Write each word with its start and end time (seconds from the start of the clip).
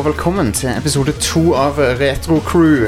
Og 0.00 0.06
velkommen 0.06 0.48
til 0.56 0.70
episode 0.72 1.12
to 1.20 1.40
av 1.60 1.76
Retro 1.76 2.38
Crew. 2.40 2.86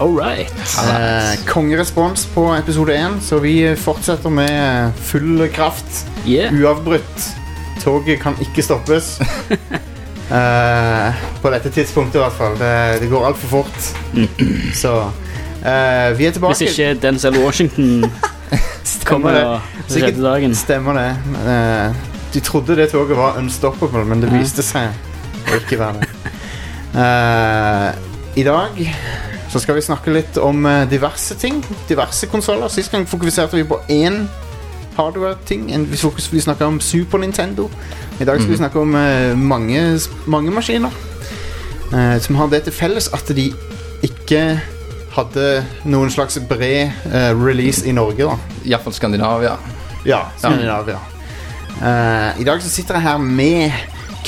All 0.00 0.12
right. 0.14 0.52
Eh, 0.78 1.40
kongerespons 1.48 2.28
på 2.30 2.44
episode 2.54 2.94
én, 2.94 3.16
så 3.20 3.40
vi 3.42 3.74
fortsetter 3.76 4.30
med 4.30 4.92
full 4.94 5.48
kraft. 5.50 6.06
Yeah. 6.22 6.54
Uavbrutt. 6.54 7.24
Toget 7.82 8.20
kan 8.22 8.38
ikke 8.40 8.62
stoppes. 8.62 9.18
Eh, 10.32 11.14
på 11.42 11.50
dette 11.52 11.70
tidspunktet, 11.70 12.14
i 12.14 12.22
hvert 12.22 12.32
fall. 12.32 12.54
Det, 12.56 13.00
det 13.02 13.10
går 13.10 13.26
altfor 13.26 13.48
fort. 13.48 13.88
Så 14.72 14.92
eh, 15.66 16.14
vi 16.16 16.24
er 16.24 16.32
tilbake. 16.32 16.56
Hvis 16.56 16.78
ikke 16.78 16.94
Denzel 17.02 17.36
Washington 17.42 18.06
kommer 19.10 19.34
det. 19.36 19.44
og 19.44 19.60
redder 19.90 20.22
dagen. 20.30 20.54
Stemmer 20.54 20.96
det. 20.96 21.10
Eh, 21.42 22.00
de 22.34 22.40
trodde 22.40 22.76
det 22.76 22.88
toget 22.94 23.16
var 23.16 23.36
unstoppable, 23.42 24.04
men 24.04 24.24
det 24.24 24.32
viste 24.32 24.64
seg 24.64 24.88
å 25.52 25.60
ikke 25.60 25.82
være 25.82 26.06
det. 26.06 26.32
Eh, 26.94 27.94
I 28.34 28.42
dag 28.44 28.96
så 29.50 29.60
skal 29.60 29.76
vi 29.76 29.84
snakke 29.84 30.12
litt 30.12 30.36
om 30.40 30.66
eh, 30.66 30.84
diverse 30.88 31.36
ting. 31.40 31.62
Diverse 31.88 32.28
konsoller. 32.28 32.68
Sist 32.72 32.92
gang 32.92 33.06
fokuserte 33.08 33.56
vi 33.56 33.64
på 33.68 33.80
én 33.92 34.26
hardware-ting. 34.96 35.70
Vi, 35.88 36.40
snakka 36.40 36.66
om 36.66 36.80
Super 36.80 37.18
Nintendo. 37.18 37.70
I 38.20 38.24
dag 38.28 38.40
skal 38.40 38.52
vi 38.52 38.60
snakke 38.60 38.80
om 38.80 38.94
uh, 38.94 39.32
mange, 39.38 39.80
mange 40.26 40.52
maskiner 40.52 40.92
uh, 41.92 42.18
som 42.20 42.36
har 42.36 42.50
det 42.52 42.66
til 42.66 42.74
felles 42.76 43.08
at 43.16 43.32
de 43.34 43.48
ikke 44.04 44.42
hadde 45.16 45.46
noen 45.88 46.12
slags 46.12 46.36
bred 46.48 46.92
uh, 47.08 47.32
release 47.40 47.88
i 47.88 47.92
Norge. 47.96 48.28
da 48.28 48.36
Iallfall 48.68 48.94
Skandinavia. 48.94 49.56
ja, 50.04 50.26
Skandinavia. 50.38 51.00
I 52.38 52.44
dag 52.44 52.62
så 52.62 52.68
sitter 52.70 52.94
jeg 52.94 53.02
her 53.02 53.18
med 53.18 53.72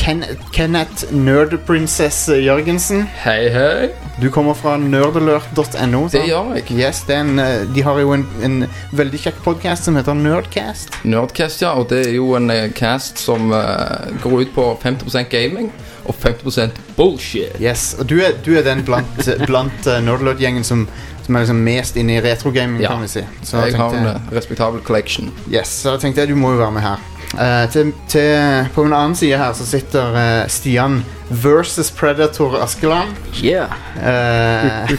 Ken 0.04 0.24
Kenneth 0.52 1.12
Nerdprinsess 1.16 2.28
Jørgensen. 2.28 3.06
Hei, 3.22 3.48
hei. 3.48 3.86
Du 4.20 4.26
kommer 4.30 4.52
fra 4.52 4.74
nerdelert.no. 4.76 6.02
Det 6.12 6.20
gjør 6.28 6.50
jeg. 6.58 6.66
Yes, 6.76 7.00
det 7.08 7.14
er 7.16 7.22
en, 7.24 7.38
eh, 7.40 7.62
de 7.72 7.84
har 7.86 7.96
jo 8.02 8.12
en, 8.12 8.26
en 8.44 8.58
veldig 8.92 9.20
kjekk 9.22 9.38
podkast 9.46 9.88
som 9.88 9.96
heter 9.96 10.12
Nerdcast. 10.18 10.92
Nerdcast, 11.08 11.64
ja. 11.64 11.72
Og 11.80 11.88
det 11.88 12.02
er 12.10 12.12
jo 12.18 12.34
en 12.36 12.52
eh, 12.52 12.66
cast 12.76 13.22
som 13.24 13.48
uh, 13.56 14.12
går 14.20 14.44
ut 14.44 14.52
på 14.58 14.66
50% 14.84 15.32
gaming 15.32 15.72
og 16.04 16.20
50% 16.20 16.84
bullshit. 16.98 17.56
Yes, 17.64 17.94
og 17.98 18.04
Du 18.12 18.18
er, 18.20 18.36
du 18.44 18.52
er 18.58 18.68
den 18.68 18.84
blant, 18.84 19.24
blant 19.48 19.88
uh, 19.88 20.02
Nerdelert-gjengen 20.04 20.68
som, 20.68 20.84
som 21.24 21.40
er 21.40 21.46
liksom 21.46 21.64
mest 21.64 21.96
inne 21.96 22.18
i 22.18 22.20
retrogaming, 22.28 22.84
Ja. 22.84 22.92
kan 22.92 23.08
vi 23.08 23.08
si. 23.16 23.24
Så 23.40 23.64
jeg 23.64 23.80
har 23.80 23.96
en 23.96 24.30
respektabel 24.36 24.84
collection. 24.84 25.32
yes, 25.48 25.80
så 25.80 25.96
da 25.96 26.04
tenkte 26.04 26.20
jeg 26.26 26.34
du 26.36 26.36
må 26.36 26.52
jo 26.58 26.60
være 26.60 26.76
med 26.76 26.90
her. 26.90 27.10
Eh, 27.40 27.70
til, 27.70 27.92
til, 28.08 28.68
på 28.74 28.84
min 28.86 28.94
annen 28.94 29.16
side 29.18 29.38
her 29.40 29.54
så 29.56 29.66
sitter 29.66 30.14
uh, 30.14 30.48
Stian 30.50 31.00
versus 31.30 31.90
Predator 31.90 32.56
Askeland. 32.62 33.14
Yeah, 33.42 33.72
Uh, 33.96 34.90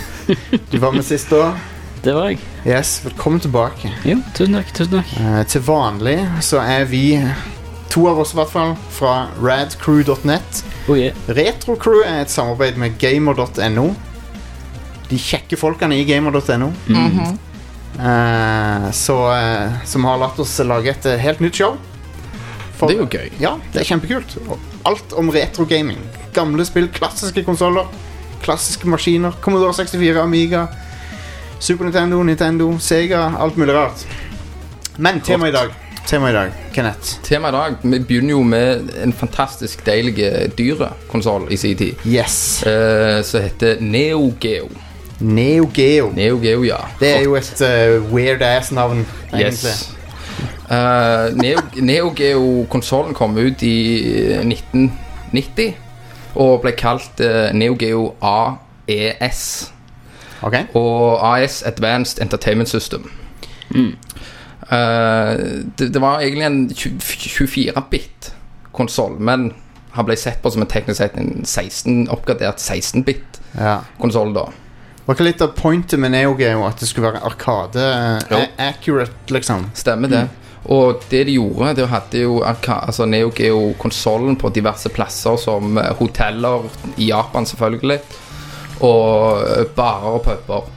du 0.72 0.78
var 0.80 0.92
med 0.92 1.06
sist 1.06 1.30
da. 1.30 1.54
det 2.06 2.14
var 2.16 2.30
jeg. 2.32 2.40
Yes, 2.66 3.00
velkommen 3.06 3.40
tilbake. 3.40 3.92
Jo, 4.06 4.18
tusen 4.34 4.58
takk. 4.58 4.72
tusen 4.74 4.98
takk. 5.00 5.14
Eh, 5.22 5.42
til 5.50 5.64
vanlig 5.68 6.18
så 6.46 6.62
er 6.64 6.88
vi, 6.90 7.04
to 7.94 8.08
av 8.10 8.20
oss 8.24 8.34
i 8.34 8.40
hvert 8.40 8.52
fall, 8.52 8.76
fra 8.94 9.16
radcrew.net. 9.38 10.64
Oh, 10.90 10.98
yeah. 10.98 11.16
Retrocrew 11.30 12.04
er 12.06 12.24
et 12.24 12.34
samarbeid 12.34 12.80
med 12.82 12.98
gamer.no. 13.02 13.88
De 15.10 15.20
kjekke 15.22 15.58
folkene 15.62 16.00
i 16.02 16.06
gamer.no. 16.10 16.72
Eh, 17.96 18.88
så, 18.92 19.20
eh, 19.38 19.76
som 19.86 20.06
har 20.10 20.18
latt 20.20 20.40
oss 20.42 20.58
lage 20.66 20.92
et 20.94 21.12
helt 21.22 21.40
nytt 21.46 21.62
show. 21.62 21.78
For- 22.76 22.88
Det 22.92 22.96
er 22.98 23.00
jo 23.00 23.08
gøy. 23.12 23.30
Ja, 23.40 23.54
det 23.74 23.82
er 23.82 23.86
kjempekult. 23.88 24.38
Alt 24.86 25.14
om 25.18 25.30
retrogaming. 25.32 26.00
Gamle 26.36 26.66
spill, 26.68 26.90
klassiske 26.92 27.44
konsoller, 27.48 27.88
klassiske 28.44 28.88
maskiner. 28.92 29.32
Commodore 29.42 29.74
64, 29.74 30.18
Amiga, 30.22 30.66
Super 31.60 31.86
Nintendo, 31.88 32.24
Nintendo, 32.24 32.78
Sega, 32.80 33.30
alt 33.40 33.58
mulig 33.58 33.74
rart. 33.76 34.06
Men 34.98 35.22
temaet 35.22 35.50
i 35.50 35.56
dag, 35.56 35.72
tema 36.08 36.30
i 36.30 36.34
dag, 36.36 36.52
Kenneth. 36.74 37.16
Temaet 37.24 37.54
i 37.54 37.58
dag 37.58 37.76
Vi 37.84 38.00
begynner 38.00 38.30
jo 38.36 38.44
med 38.44 38.92
en 39.04 39.14
fantastisk 39.14 39.82
deilig 39.86 40.16
dyrekonsoll 40.58 41.48
i 41.52 41.58
sin 41.58 41.78
tid. 41.78 41.96
Yes. 42.06 42.64
eh, 42.64 43.22
som 43.24 43.42
heter 43.42 43.78
Neo 43.82 44.34
Geo. 44.40 44.70
Neo 45.20 45.70
Geo. 45.74 46.12
Neo 46.16 46.38
Geo, 46.44 46.64
ja. 46.64 46.78
Det 47.00 47.10
er 47.18 47.24
jo 47.24 47.36
et 47.36 47.62
uh, 47.64 48.14
weird 48.14 48.42
ass-navn, 48.44 49.06
egentlig. 49.34 49.72
Yes. 49.72 49.95
Eh, 50.70 51.36
Neo, 51.36 51.62
Neo 51.76 52.12
Geo-konsollen 52.16 53.14
kom 53.14 53.38
ut 53.38 53.64
i 53.64 53.76
1990 54.42 55.74
og 56.36 56.62
ble 56.66 56.74
kalt 56.76 57.22
uh, 57.24 57.54
Neo 57.56 57.78
Geo 57.80 58.10
AES. 58.20 59.72
Okay. 60.44 60.66
Og 60.76 61.22
AES 61.24 61.62
Advanced 61.64 62.22
Entertainment 62.22 62.70
System. 62.70 63.08
Eh, 64.72 65.38
det, 65.80 65.94
det 65.94 66.02
var 66.02 66.20
egentlig 66.20 66.46
en 66.46 66.70
24-bit 66.72 68.34
konsoll, 68.72 69.20
men 69.20 69.52
han 69.96 70.06
ble 70.08 70.18
sett 70.20 70.42
på 70.44 70.52
som 70.52 70.66
en 70.66 70.70
teknisk 70.70 71.00
sett 71.00 71.18
en 71.20 71.46
16, 71.46 72.08
oppgradert 72.12 72.60
16-bit-konsoll 72.60 74.34
Ja. 74.36 74.42
da. 74.42 74.46
Var 75.06 75.14
ikke 75.14 75.28
litt 75.28 75.42
av 75.46 75.54
pointet 75.54 76.02
med 76.02 76.16
Neo 76.16 76.34
Geo 76.40 76.64
at 76.66 76.82
det 76.82 76.88
skulle 76.90 77.12
være 77.12 77.22
arkade 77.28 77.84
ja. 78.32 78.40
Accurate, 78.72 79.30
liksom? 79.30 79.68
Stemmer 79.78 80.10
det. 80.10 80.24
Og 80.66 81.04
det 81.12 81.24
de 81.28 81.36
gjorde, 81.38 81.76
det 81.78 81.90
hadde 81.92 82.24
jo 82.24 82.40
altså 82.42 83.06
Neo 83.06 83.30
Geo-konsollen 83.36 84.38
på 84.42 84.50
diverse 84.50 84.90
plasser, 84.90 85.38
som 85.38 85.78
eh, 85.78 85.92
hoteller 86.00 86.66
i 86.98 87.12
Japan, 87.12 87.46
selvfølgelig, 87.46 88.00
og 88.82 89.46
eh, 89.46 89.68
barer 89.78 90.18
og 90.18 90.24
puber. 90.26 90.72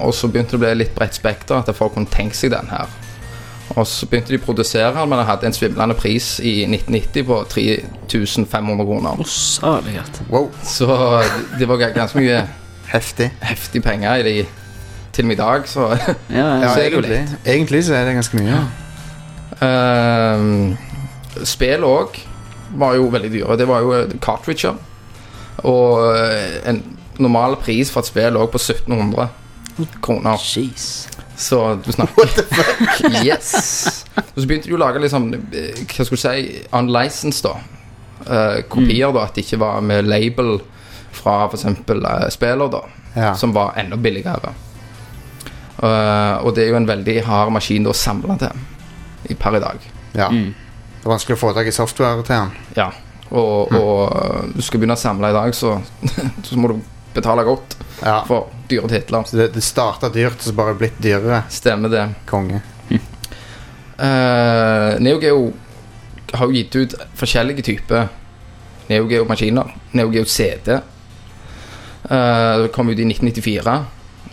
Og 0.00 0.12
så 0.14 0.28
begynte 0.28 0.58
det 0.58 0.60
å 0.60 0.64
bli 0.66 0.74
litt 0.82 0.92
bredt 0.96 1.16
spekter, 1.16 1.56
at 1.62 1.72
folk 1.76 1.96
kunne 1.96 2.12
tenke 2.12 2.36
seg 2.36 2.52
den 2.52 2.68
her. 2.68 2.92
Og 3.78 3.86
så 3.88 4.04
begynte 4.10 4.34
de 4.34 4.42
å 4.42 4.44
produsere 4.44 4.92
den, 4.92 5.08
men 5.08 5.22
den 5.22 5.28
hadde 5.30 5.48
en 5.48 5.56
svimlende 5.56 5.96
pris 5.96 6.34
i 6.44 6.66
1990 6.66 7.28
på 7.32 7.42
3500 7.56 8.88
kroner. 8.92 9.20
Oh. 9.64 9.92
Wow, 10.28 10.50
Så 10.66 10.88
det 11.56 11.68
var 11.70 11.88
ganske 11.94 12.20
mye 12.20 12.42
heftig. 12.92 13.30
heftig 13.42 13.82
penger 13.82 14.20
i 14.20 14.26
de 14.26 14.46
til 15.12 15.24
og 15.24 15.28
med 15.28 15.36
i 15.36 15.40
dag, 15.40 15.66
så 15.68 15.88
Ja, 15.90 16.14
Ja, 16.30 16.46
ja. 16.62 16.68
Så 16.74 16.80
er 16.80 16.90
det 16.90 16.92
jo 16.92 17.02
egentlig, 17.02 17.38
egentlig 17.46 17.84
så 17.84 17.94
er 17.94 18.04
det 18.04 18.14
ganske 18.14 18.36
mye. 18.38 18.60
Uh, 19.60 20.76
spill 21.46 21.84
òg 21.84 22.20
var 22.78 22.94
jo 22.94 23.08
veldig 23.10 23.32
dyre. 23.32 23.56
Det 23.58 23.66
var 23.68 23.80
jo 23.82 23.92
eh, 23.96 24.12
cartridger. 24.22 24.76
Og 25.66 26.16
eh, 26.16 26.60
en 26.70 26.82
normal 27.18 27.56
pris 27.60 27.90
for 27.90 28.00
et 28.04 28.10
spill 28.10 28.32
lå 28.36 28.46
på 28.46 28.60
1700 28.60 29.28
kroner. 30.02 30.38
Jeez. 30.38 31.08
Så 31.40 31.78
du 31.84 31.92
snakker 31.92 32.14
What 32.18 32.36
the 32.36 32.44
fuck? 32.54 33.00
Yes. 33.26 34.04
Og 34.16 34.42
så 34.42 34.46
begynte 34.46 34.68
de 34.68 34.76
å 34.76 34.80
lage 34.80 35.00
liksom 35.00 35.30
eh, 35.34 35.82
Hva 35.88 36.04
skal 36.04 36.16
du 36.16 36.20
si 36.20 36.64
Unlicensed, 36.76 37.48
da. 37.48 37.54
Eh, 38.26 38.58
kopier, 38.70 39.10
da. 39.16 39.26
At 39.26 39.34
det 39.34 39.46
ikke 39.46 39.60
var 39.64 39.80
med 39.84 40.08
label 40.08 40.60
fra 41.12 41.44
f.eks. 41.48 41.64
Uh, 41.66 42.28
spiller, 42.30 42.70
da. 42.72 42.82
Ja. 43.14 43.34
Som 43.34 43.52
var 43.56 43.74
enda 43.80 43.96
billigere. 43.96 44.52
Uh, 45.80 46.36
og 46.44 46.52
det 46.54 46.66
er 46.66 46.74
jo 46.74 46.76
en 46.80 46.88
veldig 46.88 47.22
hard 47.24 47.52
maskin 47.56 47.88
å 47.88 47.94
samle 47.96 48.36
til 48.40 49.30
i 49.32 49.36
per 49.38 49.56
i 49.56 49.62
dag. 49.62 49.86
ja. 50.16 50.28
Mm. 50.32 50.50
Det 51.00 51.06
er 51.08 51.12
vanskelig 51.14 51.36
å 51.38 51.40
få 51.40 51.50
tak 51.56 51.68
i 51.70 51.72
software 51.72 52.20
til 52.28 52.34
den. 52.34 52.50
Ja. 52.76 52.90
Og, 53.30 53.70
og 53.72 54.00
øh, 54.12 54.50
du 54.52 54.58
skal 54.60 54.82
begynne 54.82 54.98
å 54.98 55.00
samle 55.00 55.30
i 55.30 55.32
dag, 55.32 55.54
så, 55.56 55.70
så 56.44 56.58
må 56.60 56.68
du 56.68 56.74
betale 57.14 57.44
godt 57.46 57.76
Ja. 58.02 58.18
for 58.28 58.50
dyre 58.68 58.90
titler. 58.92 59.24
Så 59.24 59.38
det, 59.38 59.46
det 59.54 59.62
starta 59.64 60.10
dyrt, 60.12 60.36
og 60.42 60.44
så 60.50 60.52
bare 60.58 60.74
blitt 60.76 60.98
dyrere. 61.00 61.38
Stemmer 61.48 61.88
det. 61.88 62.02
Konge. 62.28 62.60
Uh, 64.00 65.00
Neo 65.00 65.16
Geo 65.20 65.40
har 66.36 66.46
jo 66.46 66.52
gitt 66.58 66.76
ut 66.76 66.94
forskjellige 67.16 67.64
typer 67.66 68.08
Neo 68.90 69.08
Geo-maskiner. 69.08 69.72
Neo 69.96 70.12
Geo 70.12 70.24
CD. 70.28 70.76
Uh, 72.04 72.66
kom 72.72 72.88
ut 72.88 72.98
i 72.98 73.06
1994. 73.06 73.74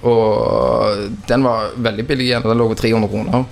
Og 0.08 1.08
den 1.28 1.44
var 1.44 1.74
veldig 1.76 2.06
billig 2.08 2.30
igjen. 2.30 2.46
Den 2.46 2.60
lå 2.60 2.70
på 2.72 2.80
300 2.80 3.12
kroner. 3.12 3.46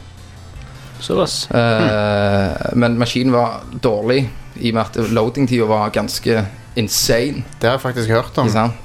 Såpass. 0.99 1.49
Uh, 1.51 2.75
Men 2.77 2.99
maskinen 2.99 3.35
var 3.35 3.65
dårlig 3.81 4.23
i 4.55 4.71
og 4.71 4.77
med 4.77 4.81
at 4.85 5.11
loading-tida 5.11 5.67
var 5.67 5.91
ganske 5.93 6.45
insane. 6.79 7.43
Det 7.59 7.67
har 7.67 7.77
jeg 7.77 7.85
faktisk 7.87 8.09
hørt 8.09 8.37
om. 8.37 8.47
Ikke 8.47 8.59
sant? 8.59 8.81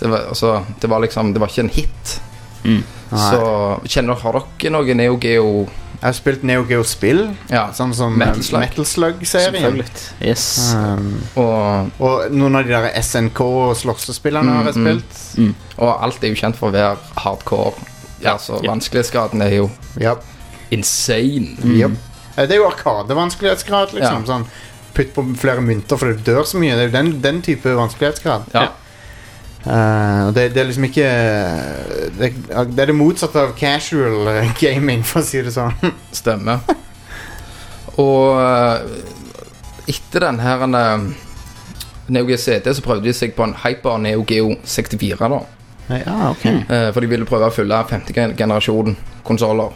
Det 0.00 0.10
var, 0.12 0.26
altså, 0.28 0.64
det 0.80 0.90
var 0.92 1.00
liksom 1.00 1.32
Det 1.32 1.40
var 1.40 1.48
ikke 1.48 1.64
en 1.64 1.72
hit. 1.72 2.20
Mm. 2.64 2.82
Så 3.10 3.40
kjenner 3.86 4.18
Har 4.20 4.40
dere 4.58 4.72
noe 4.74 4.94
Neo 4.98 5.16
Geo 5.22 5.66
Jeg 5.96 6.06
har 6.06 6.12
spilt 6.12 6.42
Neo 6.44 6.62
Geo-spill, 6.68 7.36
Ja. 7.50 7.70
sånn 7.72 7.94
som 7.94 8.16
Metal 8.18 8.42
Slug. 8.42 8.60
Metal 8.60 8.84
Slug-serien. 8.84 9.82
Yes. 10.20 10.74
Um, 10.74 11.22
Og, 11.36 11.90
og 12.00 12.30
noen 12.32 12.56
av 12.56 12.64
de 12.64 12.74
der 12.74 12.90
SNK 13.02 13.40
og 13.40 13.76
slåssespillene 13.76 14.52
har 14.58 14.64
jeg 14.70 14.74
spilt. 14.74 15.04
mm. 15.04 15.10
spilt. 15.10 15.38
Mm. 15.38 15.54
og 15.78 16.02
alt 16.04 16.24
er 16.24 16.28
jo 16.28 16.34
kjent 16.34 16.56
for 16.56 16.68
å 16.68 16.72
være 16.72 16.96
hardcore. 17.16 17.74
Ja, 18.22 18.36
så 18.38 18.60
Ja. 18.62 18.70
Vanskelighetsgraden 18.72 19.42
er 19.42 19.50
jo 19.56 19.70
yep. 20.00 20.22
insane. 20.70 21.56
Yep. 21.64 21.90
Eh, 22.36 22.46
Det 22.46 22.52
er 22.52 22.56
jo 22.60 22.68
arkadevanskelighetsgrad, 22.70 23.92
liksom. 23.96 24.24
Ja. 24.26 24.32
Sånn 24.34 24.46
putt 24.96 25.12
på 25.14 25.22
flere 25.36 25.60
mynter 25.60 25.98
fordi 26.00 26.16
du 26.22 26.32
dør 26.32 26.44
så 26.48 26.56
mye. 26.60 26.72
Det 26.76 26.86
er 26.86 26.88
jo 26.88 26.92
den, 26.96 27.20
den 27.20 27.42
type 27.42 27.68
vanskelighetsgrad. 27.76 28.46
Ja. 28.54 28.68
Eh, 29.66 30.20
og 30.28 30.34
det, 30.36 30.50
det 30.54 30.62
er 30.62 30.68
liksom 30.68 30.86
ikke 30.86 31.06
det, 32.20 32.30
det 32.46 32.82
er 32.84 32.90
det 32.92 32.94
motsatte 32.94 33.42
av 33.42 33.54
casual 33.58 34.28
eh, 34.30 34.52
gaming, 34.60 35.02
for 35.06 35.24
å 35.24 35.26
si 35.26 35.42
det 35.42 35.54
sånn. 35.54 35.74
Stemmer. 36.20 36.62
Og 37.98 38.38
eh, 38.38 39.94
etter 39.96 40.28
den 40.28 40.42
her 40.42 40.66
Neo 42.06 42.26
Geo 42.28 42.38
CD 42.38 42.70
så 42.74 42.84
prøvde 42.84 43.08
de 43.08 43.14
seg 43.16 43.34
på 43.34 43.46
en 43.46 43.56
Hyper 43.64 43.98
Neo 44.02 44.22
Geo 44.26 44.54
64. 44.62 45.18
da 45.18 45.42
ja, 45.86 46.30
okay. 46.30 46.64
uh, 46.66 46.92
For 46.94 47.02
de 47.02 47.10
ville 47.10 47.26
prøve 47.28 47.46
å 47.46 47.54
fylle 47.54 47.78
femte 47.86 48.14
gen- 48.14 48.34
generasjon 48.38 48.96
konsoller. 49.26 49.74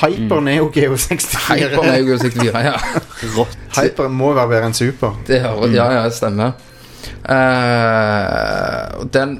Hyper 0.00 0.40
Neo 0.42 0.70
Geo 0.74 0.96
64. 0.98 1.42
Hyper 1.52 1.86
Neo 1.86 2.06
Geo 2.08 2.18
64, 2.18 2.62
ja. 2.66 2.74
Rått. 3.36 3.58
Hyper 3.76 4.10
må 4.10 4.32
være 4.34 4.50
bedre 4.56 4.70
enn 4.70 4.74
Super. 4.74 5.14
Det 5.26 5.38
ja, 5.38 5.54
ja, 5.70 6.02
det 6.08 6.16
stemmer. 6.18 6.56
Eh, 7.28 9.00
og 9.00 9.10
den 9.14 9.38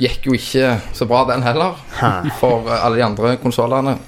gikk 0.00 0.30
jo 0.30 0.36
ikke 0.36 0.76
så 0.96 1.06
bra, 1.08 1.24
den 1.28 1.44
heller. 1.44 1.76
For 2.40 2.68
eh, 2.70 2.84
alle 2.84 3.00
de 3.00 3.06
andre 3.06 3.36
konsollene 3.42 3.98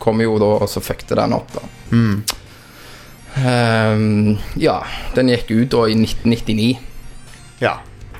kom 0.00 0.20
jo 0.24 0.38
da, 0.40 0.48
og 0.64 0.70
så 0.70 0.80
fuckte 0.82 1.18
den 1.18 1.34
opp, 1.36 1.52
da. 1.54 1.62
Mm. 1.92 2.22
Um, 3.36 4.38
ja, 4.56 4.78
den 5.14 5.28
gikk 5.28 5.50
ut 5.52 5.68
da 5.74 5.84
i 5.90 5.94
1999, 5.98 6.70
Ja. 7.60 7.76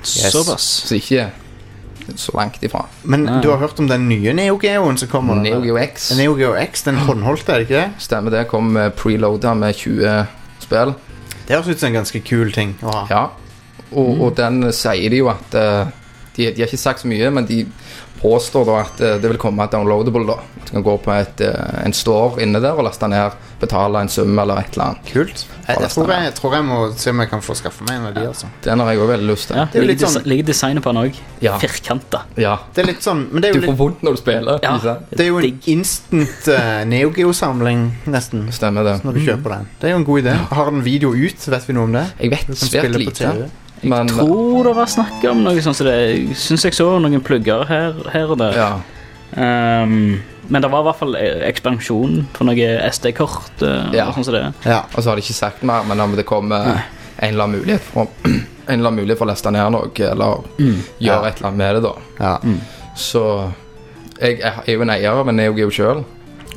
Såpass. 0.07 0.67
så 0.87 0.95
ikke 0.95 1.31
så 2.15 2.31
langt 2.37 2.63
ifra. 2.63 2.85
Men 3.03 3.25
Nei. 3.25 3.41
du 3.43 3.49
har 3.51 3.59
hørt 3.59 3.81
om 3.83 3.89
den 3.89 4.05
nye 4.09 4.35
Neo 4.37 4.59
Geoen 4.63 4.99
som 5.01 5.09
kommer? 5.11 5.41
Neo 5.41 5.59
Geo 5.65 5.79
X. 5.81 6.13
Neo 6.15 6.37
Geo 6.39 6.53
X, 6.55 6.85
den 6.87 7.01
håndholdte, 7.03 7.53
er 7.53 7.59
det 7.59 7.67
ikke 7.67 7.81
det? 7.81 8.05
Stemmer 8.05 8.31
det. 8.31 8.45
Kom 8.53 8.77
eh, 8.79 8.93
preloada 8.95 9.55
med 9.59 9.75
20 9.75 10.27
spill. 10.63 10.95
Det 11.49 11.57
høres 11.57 11.73
ut 11.73 11.81
som 11.81 11.89
en 11.89 11.99
ganske 11.99 12.21
kul 12.27 12.53
ting 12.55 12.77
å 12.85 12.93
ha. 12.95 13.03
Ja. 13.11 13.25
Og, 13.93 14.21
og 14.27 14.35
den 14.37 14.73
sier 14.73 15.11
de 15.11 15.23
jo 15.23 15.29
at 15.31 15.55
eh, 15.55 15.87
de, 16.37 16.51
de 16.53 16.61
har 16.63 16.67
ikke 16.69 16.81
sagt 16.81 17.01
så 17.05 17.09
mye, 17.09 17.31
men 17.33 17.47
de 17.49 17.63
påstår 18.17 18.65
da 18.67 18.77
at 18.83 19.01
eh, 19.05 19.19
det 19.21 19.29
vil 19.31 19.39
komme 19.41 19.65
et 19.65 19.73
downloadable. 19.77 20.25
da 20.27 20.39
At 20.57 20.71
du 20.71 20.73
kan 20.79 20.83
gå 20.87 20.97
på 21.05 21.13
et, 21.15 21.41
eh, 21.45 21.85
en 21.85 21.93
store 21.97 22.43
inne 22.43 22.61
der 22.65 22.73
og 22.77 22.85
laste 22.89 23.09
ned, 23.09 23.37
betale 23.61 24.01
en 24.05 24.09
sum 24.13 24.33
eller 24.39 24.59
et 24.61 24.73
eller 24.75 24.85
annet. 24.91 25.11
Kult. 25.13 25.45
Jeg, 25.67 25.79
jeg, 25.81 25.89
tror 25.95 26.11
jeg, 26.13 26.25
jeg 26.29 26.35
tror 26.37 26.55
jeg 26.57 26.65
må 26.67 26.79
se 26.97 27.11
om 27.13 27.21
jeg 27.23 27.31
kan 27.31 27.41
få 27.45 27.55
skaffe 27.57 27.85
meg 27.89 27.97
en 28.01 28.07
av 28.11 28.15
de. 28.17 28.25
altså 28.29 28.49
Den 28.65 28.81
har 28.83 28.91
jeg 28.93 29.01
òg 29.05 29.09
veldig 29.13 29.29
lyst 29.31 29.49
til. 29.49 29.57
Ja, 29.61 29.65
Det 29.73 29.81
er 29.81 29.87
litt 29.87 29.93
ligger, 29.95 30.07
sånn- 30.13 30.19
desi- 30.21 30.31
ligger 30.33 30.49
designet 30.51 30.85
på 30.85 30.93
den 30.93 31.01
òg. 31.05 31.21
Ja. 31.45 31.55
Firkanta. 31.63 32.21
Ja. 32.37 32.57
Det 32.75 32.83
er 32.85 32.91
litt 32.91 33.03
sånn 33.07 33.23
Men 33.33 33.43
det 33.45 33.51
er 33.51 33.57
Du 33.57 33.61
får 33.63 33.73
litt, 33.73 33.79
vondt 33.81 34.03
når 34.07 34.17
du 34.19 34.21
spiller. 34.21 34.61
Ja. 34.63 34.97
det 35.11 35.25
er 35.25 35.31
jo 35.31 35.39
en 35.41 35.61
instant 35.77 36.49
uh, 36.53 36.85
Neo 36.89 37.13
Geo-samling, 37.17 37.87
nesten. 38.13 38.49
Stemmer 38.53 38.85
det. 38.91 38.97
Når 39.05 39.13
du 39.21 39.25
kjøper 39.25 39.57
den. 39.57 39.69
Det 39.81 39.89
er 39.89 39.95
jo 39.97 40.01
en 40.03 40.09
god 40.11 40.23
idé. 40.25 40.37
Har 40.53 40.71
den 40.73 40.85
video 40.85 41.15
ut? 41.17 41.49
Vet 41.57 41.69
vi 41.69 41.77
noe 41.79 41.89
om 41.89 41.97
det? 41.97 42.05
Jeg 42.21 42.31
vet 42.37 42.53
svært 42.61 42.99
lite, 43.01 43.33
TV. 43.81 43.89
men 43.91 44.09
Tror 44.09 44.65
det 44.65 44.75
var 44.77 44.87
snakk 44.87 45.25
om 45.31 45.43
noe 45.45 45.61
sånt 45.63 45.77
som 45.77 45.87
det. 45.87 45.97
Jeg 46.11 46.37
syns 46.37 46.65
jeg 46.65 46.75
så 46.75 46.87
noen 47.01 47.21
plugger 47.23 47.67
her, 47.69 47.95
her 48.13 48.31
og 48.33 48.39
der. 48.39 48.53
ja. 48.57 48.71
Um, 49.37 50.23
men 50.49 50.63
det 50.63 50.69
var 50.71 50.81
i 50.81 50.87
hvert 50.87 50.99
fall 51.01 51.17
ekspansjon 51.49 52.21
for 52.33 52.47
noe 52.47 52.67
SD-kort. 52.91 53.63
eh, 53.63 53.93
Ja. 53.93 54.07
og 54.09 54.15
sånn. 54.25 54.55
Ja. 54.65 54.85
Og 54.95 55.03
så 55.03 55.11
har 55.11 55.17
de 55.17 55.23
ikke 55.23 55.35
sagt 55.35 55.63
mer, 55.65 55.83
men 55.85 56.01
om 56.01 56.15
det 56.17 56.25
kommer 56.25 56.65
Nei. 56.65 56.83
en 57.19 57.29
eller 57.35 57.45
annen 57.45 57.61
mulighet 57.61 57.81
for 57.81 58.07
En 58.69 58.81
eller 58.81 58.89
annen 58.89 59.01
mulighet 59.05 59.19
for 59.19 59.27
å 59.27 59.31
leste 59.31 59.51
ned 59.53 59.71
noe, 59.73 59.91
eller 59.99 60.43
Mm. 60.59 60.83
gjøre 60.99 61.23
Ja. 61.23 61.25
et 61.27 61.37
eller 61.37 61.49
annet 61.49 61.57
med 61.59 61.75
det, 61.75 61.83
da. 61.83 61.93
ja. 62.21 62.39
Så 62.97 63.53
jeg 64.21 64.41
er 64.41 64.63
er 64.67 64.73
jo 64.73 64.83
en 64.83 64.91
eier 64.91 65.11
av 65.21 65.29
en 65.29 65.41
er 65.41 65.53
jo 65.53 65.71
sjøl, 65.71 66.05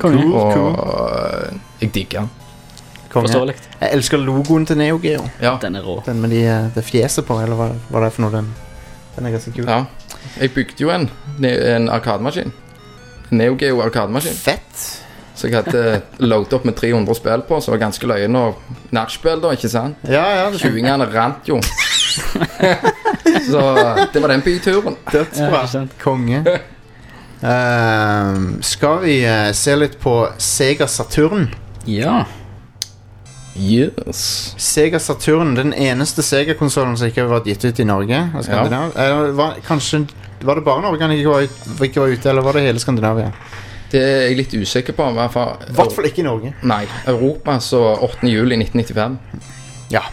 cool. 0.00 1.60
jeg 1.80 1.92
digger 1.92 2.20
den. 2.20 2.30
Forståelig. 3.10 3.56
Jeg 3.80 3.94
elsker 3.96 4.22
logoen 4.22 4.66
til 4.66 4.78
Neo 4.78 5.00
Geo. 5.02 5.24
Ja. 5.42 5.56
Den 5.62 5.76
er 5.76 5.86
rå. 5.86 6.00
Den 6.06 6.20
med 6.22 6.30
de, 6.30 6.44
eh, 6.46 6.70
det 6.74 6.84
fjeset 6.86 7.26
på, 7.26 7.40
eller 7.42 7.58
hva, 7.58 7.70
hva 7.90 8.04
det 8.04 8.10
er 8.10 8.16
for 8.16 8.26
noe. 8.26 8.32
Den, 8.36 8.50
den 9.16 9.26
er 9.26 9.36
ganske 9.36 9.54
kul. 9.56 9.66
ja. 9.66 9.84
Jeg 10.40 10.52
bygde 10.54 10.84
jo 10.84 10.90
en, 10.92 11.08
en 11.42 11.88
arkademaskin. 11.90 12.52
Neo 13.30 13.56
Geo 13.58 13.80
arkademaskin. 13.82 14.36
Fett. 14.36 14.82
Så 15.34 15.48
jeg 15.48 15.56
hadde 15.56 16.02
loadet 16.20 16.52
opp 16.58 16.66
med 16.68 16.76
300 16.76 17.16
spill 17.16 17.42
på, 17.48 17.60
så 17.60 17.70
det 17.70 17.78
var 17.78 17.86
ganske 17.86 18.08
løye 18.10 18.26
Og 18.36 18.58
nachspiel, 18.92 19.40
da, 19.40 19.54
ikke 19.56 19.70
sant? 19.72 20.02
Ja, 20.04 20.26
ja. 20.36 20.50
Tjuingene 20.52 21.06
rant 21.08 21.48
jo. 21.48 21.60
så 23.50 23.62
det 24.12 24.20
var 24.20 24.34
den 24.34 24.44
byturen. 24.44 24.98
Dødsbra. 25.12 25.64
Ja. 25.72 25.86
Konge. 26.02 26.42
Uh, 27.40 28.60
skal 28.72 29.00
vi 29.06 29.16
uh, 29.24 29.48
se 29.56 29.78
litt 29.80 29.96
på 30.02 30.14
Sega 30.36 30.86
Saturn? 30.90 31.48
Ja. 31.88 32.26
Yes. 33.56 34.54
Sega 34.62 34.98
Saturn, 35.02 35.54
den 35.58 35.72
eneste 35.74 36.22
Sega-konsollen 36.22 36.96
som 36.96 37.08
ikke 37.10 37.24
har 37.24 37.32
vært 37.32 37.48
gitt 37.50 37.64
ut 37.66 37.80
i 37.82 37.86
Norge. 37.88 38.20
Ja. 38.46 38.62
Var, 39.34 39.56
kanskje 39.66 40.04
Var 40.40 40.54
det 40.60 40.64
bare 40.64 40.80
Norge 40.84 41.02
han 41.04 41.12
ikke 41.12 41.32
var, 41.34 41.48
ikke 41.84 42.00
var 42.04 42.14
ute, 42.14 42.30
eller 42.30 42.46
var 42.46 42.56
det 42.56 42.62
hele 42.68 42.80
Skandinavia? 42.80 43.32
Det 43.90 44.00
er 44.00 44.22
jeg 44.28 44.36
litt 44.38 44.54
usikker 44.54 44.94
på. 44.96 45.08
I 45.10 45.16
hvert 45.18 45.34
fall, 45.34 46.06
ikke 46.06 46.22
i 46.22 46.28
Norge. 46.28 46.52
Nei. 46.62 46.84
Europa, 47.10 47.58
så 47.60 47.82
8. 48.06 48.22
juli 48.30 48.56
1995 48.56 49.18
Ja. 49.90 50.04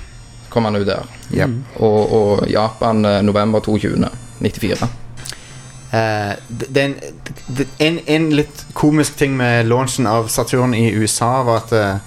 kom 0.49 0.65
han 0.65 0.75
ut 0.75 0.87
der. 0.87 1.05
Yep. 1.31 1.53
Og, 1.85 2.13
og 2.17 2.47
Japan 2.49 3.05
eh, 3.05 3.21
november 3.21 3.59
22. 3.61 4.09
94. 4.41 4.87
Eh, 5.93 6.33
det, 6.49 6.83
en, 6.83 6.95
en, 7.79 7.99
en 8.07 8.29
litt 8.35 8.65
komisk 8.73 9.15
ting 9.21 9.37
med 9.37 9.67
launchen 9.69 10.07
av 10.09 10.27
Saturn 10.27 10.73
i 10.75 10.89
USA 10.97 11.43
var 11.47 11.61
at 11.63 11.71
eh, 11.77 12.06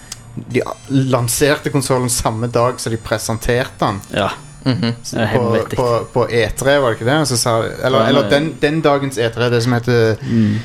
de 0.53 0.63
lanserte 0.89 1.71
konsollen 1.71 2.11
samme 2.11 2.47
dag 2.53 2.81
som 2.81 2.93
de 2.93 2.99
presenterte 2.99 3.79
den. 3.87 4.01
ja. 4.15 4.31
Mm 4.65 4.93
er 5.17 5.31
På, 5.37 5.57
på, 5.77 6.05
på 6.13 6.27
E3, 6.29 6.81
var 6.81 6.91
det 6.91 6.99
ikke 6.99 7.07
det? 7.09 7.29
Så 7.29 7.37
sa, 7.41 7.63
eller 7.85 7.99
Ja, 8.03 8.09
eller 8.09 8.31
den, 8.31 8.55
den 8.61 8.83
dagens 8.85 9.19
E3, 9.19 9.49
det 9.51 9.63
som 9.63 9.73
heter 9.73 10.17
Mm. 10.21 10.59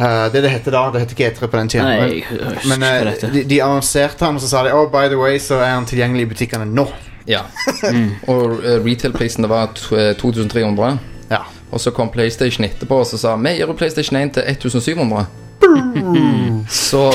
uh, 0.00 0.32
Det 0.32 0.42
det 0.42 0.50
heter 0.50 0.70
da. 0.72 0.90
Det 0.92 1.00
heter 1.00 1.16
ikke 1.16 1.30
E3 1.34 1.46
på 1.50 1.56
den 1.56 1.68
tida. 1.68 1.84
Nei, 1.84 2.24
men- 2.68 2.82
heter. 3.08 3.30
de, 3.32 3.42
de 3.44 3.60
annonserte 3.62 4.24
han, 4.24 4.34
og 4.36 4.40
så 4.40 4.48
sa 4.48 4.62
de 4.62 4.72
Oh, 4.72 4.86
by 4.90 5.08
the 5.08 5.16
way, 5.18 5.38
så 5.38 5.54
er 5.54 5.74
han 5.74 5.86
tilgjengelig 5.86 6.22
i 6.22 6.30
butikkene 6.34 6.66
nå. 6.66 6.86
Ja. 7.26 7.40
Mm. 7.82 8.10
Og 8.28 8.60
uh, 8.62 8.84
retail-prisen 8.84 9.48
var 9.48 9.68
eh, 9.92 10.14
2300. 10.14 10.98
Ja. 11.30 11.42
Og 11.72 11.80
så 11.80 11.90
kom 11.90 12.08
PlayStation 12.08 12.64
etterpå 12.64 13.00
og 13.00 13.06
så 13.06 13.18
sa 13.18 13.34
vi 13.36 13.56
gir 13.58 13.72
PlayStation 13.74 14.16
1 14.20 14.32
til 14.34 14.42
1700. 14.46 15.26
så 16.86 17.10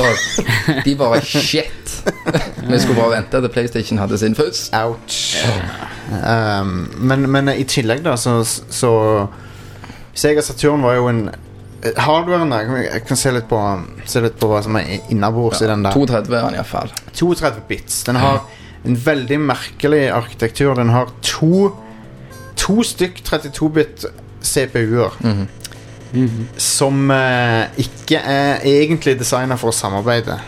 de 0.84 0.94
bare 0.98 1.20
shit. 1.24 1.92
vi 2.68 2.78
skulle 2.80 2.98
bare 2.98 3.16
vente 3.16 3.40
til 3.40 3.52
PlayStation 3.52 4.00
hadde 4.00 4.18
sin 4.18 4.34
først. 4.34 4.74
Ouch. 4.74 5.36
Um, 6.12 6.90
men, 6.98 7.30
men 7.30 7.52
i 7.54 7.64
tillegg, 7.68 8.02
da, 8.04 8.16
så, 8.16 8.40
så 8.44 8.92
Sega 10.14 10.42
Saturn 10.44 10.82
var 10.84 10.98
jo 10.98 11.08
en 11.12 11.28
Hardwaren 11.82 12.52
der, 12.52 12.68
jeg 12.84 13.02
kan 13.08 13.18
se 13.18 13.32
litt 13.34 13.48
på, 13.50 13.58
se 14.06 14.20
litt 14.22 14.36
på 14.38 14.46
hva 14.50 14.60
som 14.62 14.76
er 14.78 15.00
innabords 15.10 15.64
i 15.64 15.70
den 15.70 15.82
der. 15.82 15.96
32 15.96 16.36
er 16.36 16.44
den 16.46 16.58
iallfall. 16.60 16.92
32 17.10 17.64
bits. 17.66 18.02
Den 18.06 18.20
har 18.22 18.44
en 18.86 18.98
veldig 19.06 19.40
merkelig 19.42 20.04
arkitektur. 20.14 20.76
Den 20.78 20.94
har 20.94 21.10
to 21.26 21.72
To 22.62 22.82
stykk 22.86 23.22
32-bit 23.26 24.04
CPU-er 24.42 25.16
Mhm. 26.12 26.48
som 26.60 27.10
eh, 27.10 27.66
ikke 27.78 28.18
er 28.20 28.60
egentlig 28.68 29.14
designa 29.18 29.56
for 29.56 29.72
å 29.72 29.72
samarbeide. 29.76 30.38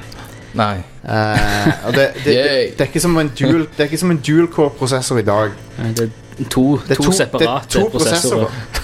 Nei. 0.54 0.76
Eh, 1.04 1.70
og 1.86 1.94
det, 1.96 2.04
det, 2.24 2.24
det, 2.24 2.34
det 2.78 2.80
er 2.80 2.86
ikke 2.90 3.00
som 3.02 3.16
en 3.18 3.28
dual 3.38 3.64
Det 3.76 3.80
er 3.82 3.88
ikke 3.90 3.98
som 3.98 4.10
en 4.14 4.20
dual 4.22 4.46
core-prosessor 4.52 5.18
i 5.18 5.24
dag. 5.26 5.50
Nei, 5.78 5.90
Det 5.96 6.04
er 6.38 6.48
to, 6.50 6.76
Det 6.86 6.90
er 6.90 7.00
to, 7.00 7.02
to- 7.08 7.12
separate 7.12 7.44
det 7.44 7.50
er 7.50 7.68
to 7.80 7.88
prosessorer. 7.90 8.50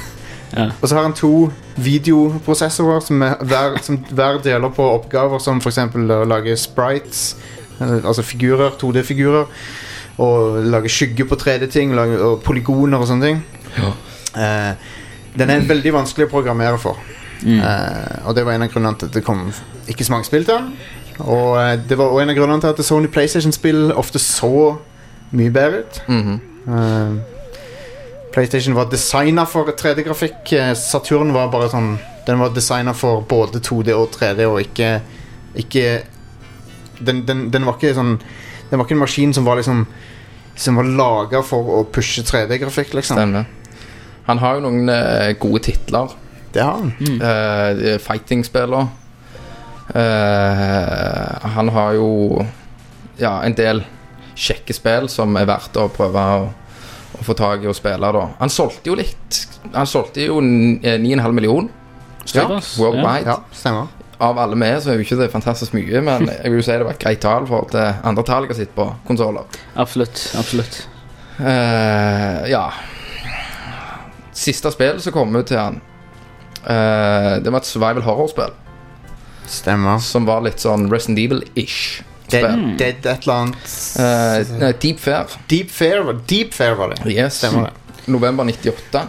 Ja. 0.51 0.65
Og 0.83 0.89
så 0.89 0.97
har 0.97 1.05
han 1.07 1.13
to 1.15 1.53
videoprosessorer 1.79 3.01
som, 3.07 3.23
er, 3.23 3.37
hver, 3.47 3.77
som 3.87 4.01
hver 4.11 4.41
deler 4.43 4.73
på 4.75 4.83
oppgaver 4.97 5.39
som 5.39 5.61
f.eks. 5.63 5.79
å 5.95 6.25
lage 6.27 6.57
sprites, 6.59 7.37
eh, 7.79 8.01
altså 8.03 8.25
figurer, 8.27 8.73
2D-figurer, 8.81 9.47
og 10.19 10.59
lage 10.67 10.91
skygge 10.93 11.25
på 11.31 11.39
3D-ting, 11.39 11.95
og 11.99 12.41
polygoner 12.43 12.99
og 12.99 13.07
sånne 13.13 13.29
ting. 13.31 13.45
Ja. 13.79 13.93
Eh, 14.43 14.91
den 15.39 15.51
er 15.51 15.67
veldig 15.69 15.93
vanskelig 15.95 16.29
å 16.29 16.33
programmere 16.33 16.79
for. 16.79 16.99
Mm. 17.41 17.61
Uh, 17.61 18.29
og 18.29 18.37
det 18.37 18.45
var 18.45 18.57
en 18.57 18.67
av 18.67 18.73
grunnene 18.73 18.99
til 19.01 19.09
at 19.09 19.17
det 19.17 19.25
kom 19.25 19.47
ikke 19.89 20.05
så 20.05 20.13
mange 20.13 20.29
spill 20.29 20.45
til 20.45 20.57
den. 20.59 20.73
Og 21.21 21.57
uh, 21.57 21.75
det 21.89 21.99
var 21.99 22.11
også 22.11 22.25
en 22.25 22.33
av 22.33 22.39
grunnene 22.39 22.65
til 22.65 22.73
at 22.75 22.85
Sony 22.85 23.11
PlayStation-spill 23.13 23.93
ofte 23.97 24.21
så 24.23 24.77
mye 25.31 25.51
bedre 25.51 25.85
ut. 25.85 26.03
Mm 26.09 26.23
-hmm. 26.23 26.41
uh, 26.69 27.41
PlayStation 28.33 28.75
var 28.75 28.91
designa 28.91 29.45
for 29.47 29.65
3D-grafikk. 29.65 30.53
Eh, 30.53 30.75
Saturn 30.75 31.33
var 31.33 31.51
bare 31.51 31.71
sånn 31.71 31.99
Den 32.27 32.39
var 32.39 32.53
designa 32.55 32.95
for 32.95 33.25
både 33.27 33.61
2D 33.65 33.95
og 33.97 34.11
3D, 34.15 34.47
og 34.47 34.61
ikke 34.61 35.01
Ikke 35.55 36.03
den, 37.01 37.25
den, 37.27 37.49
den 37.51 37.67
var 37.67 37.79
ikke 37.79 37.95
sånn 37.97 38.19
Den 38.71 38.79
var 38.79 38.85
ikke 38.85 38.95
en 38.95 39.03
maskin 39.03 39.35
som 39.35 39.49
var 39.49 39.57
liksom 39.57 39.87
Som 40.55 40.77
var 40.77 40.85
laga 40.85 41.43
for 41.43 41.73
å 41.81 41.85
pushe 41.85 42.23
3D-grafikk, 42.23 42.95
liksom. 42.95 43.17
Stemmer. 43.17 43.49
Han 44.31 44.39
har 44.43 44.57
jo 44.59 44.65
noen 44.69 44.89
eh, 44.95 45.33
gode 45.43 45.63
titler. 45.67 46.15
Det 46.55 46.63
har 46.63 46.79
han. 46.81 46.93
Mm. 47.03 47.21
Uh, 47.23 47.99
Fighting-spiller. 48.03 48.89
Eh, 49.95 51.51
han 51.55 51.69
har 51.75 51.93
jo 51.99 52.09
ja, 53.19 53.41
en 53.43 53.55
del 53.59 53.83
kjekke 54.39 54.75
spill 54.77 55.09
som 55.13 55.35
er 55.41 55.49
verdt 55.51 55.77
å 55.83 55.89
prøve 55.93 56.23
å, 56.39 56.45
å 57.19 57.25
få 57.27 57.35
tak 57.39 57.65
i 57.65 57.71
og 57.71 57.77
spille. 57.77 58.13
da 58.15 58.27
Han 58.39 58.53
solgte 58.53 58.93
jo 58.93 58.95
litt 58.99 59.41
Han 59.75 59.89
solgte 59.91 60.25
jo 60.29 60.39
n- 60.41 60.79
eh, 60.83 60.97
9,5 61.03 61.35
millioner 61.37 61.69
Såpass, 62.25 62.77
worldwide. 62.79 63.27
Ja, 63.27 63.39
stemmer. 63.57 63.89
Av 64.21 64.39
alle 64.39 64.55
med 64.61 64.79
så 64.85 64.93
er 64.93 64.99
jo 65.01 65.05
ikke 65.07 65.17
det 65.19 65.31
fantastisk 65.33 65.73
mye, 65.75 66.03
men 66.05 66.27
jeg 66.29 66.51
vil 66.53 66.61
jo 66.61 66.65
si 66.67 66.75
det 66.77 66.85
var 66.87 66.93
et 66.95 67.01
greit 67.03 67.21
tall 67.25 67.47
i 67.47 67.49
forhold 67.49 67.71
til 67.73 68.07
andre 68.13 68.25
tall 68.29 68.45
jeg 68.47 68.53
har 68.53 68.59
sett 68.61 68.75
på 68.77 68.87
konsoller. 69.09 69.61
Absolutt. 69.81 70.27
absolutt 70.39 70.83
Uh, 71.41 72.45
ja 72.53 72.67
Siste 74.41 74.71
spillet 74.73 75.03
som 75.05 75.13
kom 75.13 75.35
ut 75.37 75.49
til 75.51 75.59
han, 75.61 75.81
eh, 76.65 77.39
det 77.45 77.51
var 77.53 77.61
et 77.61 77.69
survival 77.69 78.03
horror-spill. 78.07 78.55
Stemmer. 79.51 79.99
Som 80.01 80.25
var 80.29 80.45
litt 80.47 80.63
sånn 80.63 80.89
Resident 80.93 81.19
Evil-ish. 81.19 82.03
Dead, 82.31 82.45
spill. 82.47 82.77
dead 82.79 83.07
et 83.11 83.25
eller 83.27 83.35
annet 83.35 83.73
Eh, 83.99 84.53
nei, 84.61 84.73
Deep 84.79 85.01
Fair. 85.03 85.27
Deep 85.51 85.71
Fair 85.75 86.05
var 86.07 86.21
Deep 86.31 86.55
Fair 86.55 86.77
var 86.79 86.93
det. 86.95 87.01
Yes. 87.11 87.41
Stemmer 87.43 87.67
det. 87.69 88.05
November 88.07 88.45
98 88.47 89.03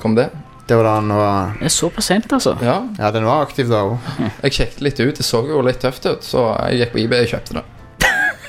kom 0.00 0.14
det. 0.16 0.30
Det 0.66 0.78
var 0.78 0.86
da 0.88 0.94
han 0.96 1.08
var 1.12 1.52
Det 1.60 1.66
er 1.68 1.74
såpass 1.74 2.06
sent, 2.08 2.32
altså. 2.32 2.56
Ja, 2.64 2.78
Ja, 2.98 3.10
den 3.12 3.26
var 3.28 3.44
aktiv 3.44 3.68
da 3.68 3.82
òg. 3.84 3.98
jeg 4.42 4.52
sjekket 4.56 4.80
litt 4.80 5.00
ut. 5.00 5.14
Det 5.20 5.24
så 5.26 5.42
jo 5.46 5.60
litt 5.60 5.78
tøft 5.84 6.06
ut, 6.08 6.24
så 6.24 6.46
jeg 6.70 6.80
gikk 6.80 6.92
på 6.94 7.02
eBay 7.04 7.26
og 7.26 7.34
kjøpte 7.34 7.58
det. 7.60 7.64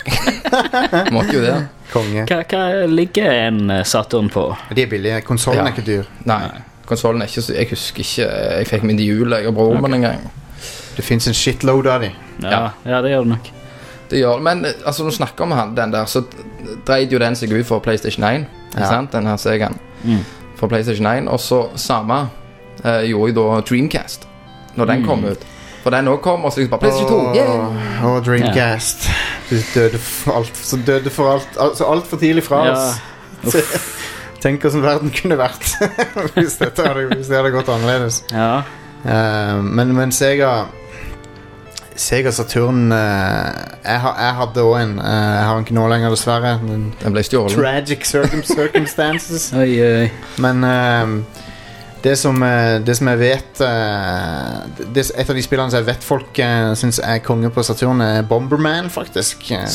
Måtte 1.15 1.33
jo 1.33 1.41
det. 1.41 1.55
Konge. 1.93 2.25
Hva, 2.29 2.39
hva 2.50 2.85
ligger 2.89 3.31
en 3.47 3.69
eh, 3.71 3.83
Saturn 3.88 4.29
på? 4.33 4.45
De 4.75 4.83
er 4.85 4.89
billige. 4.91 5.21
Konsollen 5.25 5.62
Ja. 5.63 5.67
er 5.71 5.75
ikke 5.75 5.85
dyr. 5.88 6.09
Nei, 6.25 6.39
konsollen 6.89 7.21
er 7.21 7.29
ikke 7.31 7.41
så 7.41 7.53
Jeg 7.55 7.69
husker 7.71 8.00
ikke 8.05 8.27
Jeg 8.59 8.67
fikk 8.67 8.83
min 8.83 8.97
til 8.97 9.07
jul, 9.07 9.33
jeg 9.33 9.47
og 9.47 9.55
broren 9.57 9.81
min 9.85 9.93
en 10.00 10.01
gang. 10.09 10.25
Det 10.95 11.03
fins 11.05 11.27
en 11.27 11.33
shitload 11.33 11.88
av 11.88 12.01
de. 12.01 12.12
Ja, 12.43 12.50
Ja. 12.50 12.69
ja 12.85 13.01
det 13.01 13.12
gjør 13.12 13.24
det 13.25 13.27
nok. 13.35 13.51
Det 14.09 14.19
gjør 14.21 14.41
Men 14.41 14.65
eh, 14.65 14.71
altså, 14.85 15.03
når 15.03 15.09
du 15.09 15.15
snakker 15.15 15.43
om 15.43 15.51
han, 15.51 15.75
den 15.75 15.91
der, 15.93 16.05
så 16.05 16.24
dreide 16.88 17.12
jo 17.13 17.19
den 17.19 17.35
seg 17.35 17.51
ut 17.53 17.65
for 17.65 17.79
PlayStation 17.79 18.24
1. 18.24 18.45
Ikke 18.71 18.81
Ja. 18.81 18.88
sant? 18.89 19.12
Den 19.12 19.25
her 19.27 19.38
Segaen. 19.38 19.77
Mm. 20.03 20.19
For 20.57 20.67
PlayStation 20.67 21.05
1. 21.07 21.27
Og 21.27 21.39
så 21.39 21.65
samme 21.75 22.27
eh, 22.83 23.01
gjorde 23.09 23.33
jo 23.33 23.51
da 23.55 23.62
Dreamcast, 23.62 24.27
når 24.75 24.85
den 24.85 25.05
kom 25.05 25.24
ut. 25.25 25.38
For 25.83 25.89
den 25.93 26.07
òg 26.07 26.21
kom, 26.21 26.43
og 26.45 26.51
så 26.53 26.59
liksom 26.59 26.71
bare 26.71 26.79
PlayStation 26.79 27.09
2. 27.09 27.17
Åh, 27.29 27.35
Yeah! 27.35 28.05
åh, 28.05 28.19
Dreamcast. 28.25 29.09
Du 29.49 29.55
døde 29.75 29.99
for 30.01 30.39
alt 30.39 30.57
som 30.57 30.81
døde 30.87 31.09
for 31.13 31.31
alt 31.35 31.57
Altså 31.61 31.85
altfor 31.85 32.17
tidlig 32.17 32.43
fra 32.43 32.63
Ja. 32.65 32.73
oss. 32.73 33.55
Tenk 34.45 34.61
hvordan 34.61 34.81
verden 34.83 35.11
kunne 35.15 35.37
vært 35.37 35.67
hvis, 36.35 36.57
dette 36.61 36.83
hadde, 36.85 37.07
hvis 37.15 37.27
det 37.31 37.37
hadde 37.39 37.51
gått 37.53 37.69
annerledes. 37.73 38.23
Ja. 38.31 38.61
Eh, 39.05 39.61
men, 39.63 39.93
men 39.97 40.11
Sega 40.13 40.65
Sega 41.95 42.31
Saturn 42.35 42.91
eh, 42.91 43.51
jeg, 43.85 43.99
har- 44.03 44.17
jeg 44.19 44.33
hadde 44.41 44.61
òg 44.67 44.75
en. 44.81 44.95
eh, 44.99 45.35
jeg 45.37 45.43
har 45.47 45.55
den 45.55 45.65
ikke 45.65 45.77
nå 45.77 45.87
lenger, 45.87 46.09
dessverre. 46.11 46.55
Men 46.61 46.93
Den 47.01 47.13
ble 47.15 47.23
stjålet. 47.23 47.55
tragic 47.55 48.05
circum 48.09 48.43
circumstances. 48.57 49.51
Oi, 49.55 49.69
oi. 49.85 50.09
Men 50.43 50.63
ehm, 50.67 51.15
det, 52.05 52.13
som, 52.21 52.38
eh, 52.43 52.75
det 52.85 52.93
som 53.00 53.09
jeg 53.09 53.17
vet 53.17 53.62
eh, 53.65 54.83
det, 54.93 55.07
Et 55.09 55.29
av 55.29 55.35
de 55.35 55.43
spillene 55.45 55.74
som 55.74 55.79
jeg 55.81 55.88
vet 55.88 56.05
folk 56.05 56.38
uh, 56.38 56.74
syns 56.77 57.00
er 57.01 57.24
konge 57.25 57.50
på 57.50 57.63
Saturn, 57.65 58.03
er 58.05 58.21
Bomberman, 58.29 58.91
faktisk. 58.93 59.50
eh, 59.51 59.65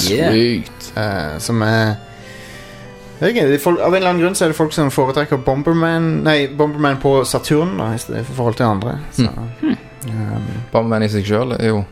eh, 0.94 1.38
som 1.42 1.62
er 1.66 1.96
ikke, 3.20 3.42
det 3.50 3.58
er 3.58 3.60
folk, 3.60 3.80
Av 3.82 3.92
en 3.92 3.98
eller 3.98 4.12
annen 4.14 4.22
grunn 4.22 4.36
så 4.38 4.46
er 4.46 4.54
det 4.54 4.56
folk 4.56 4.72
som 4.72 4.88
foretrekker 4.94 5.42
Bomberman 5.44 6.22
Nei, 6.24 6.38
Bomberman 6.56 6.96
på 7.02 7.18
Saturn 7.28 7.74
da, 7.76 7.90
i 7.98 8.22
forhold 8.24 8.56
til 8.56 8.68
andre. 8.70 8.94
Så, 9.12 9.26
ehm, 10.08 10.46
Bomberman 10.72 11.04
i 11.04 11.10
seg 11.12 11.26
sjøl 11.28 11.52
er 11.58 11.66
jo 11.68 11.82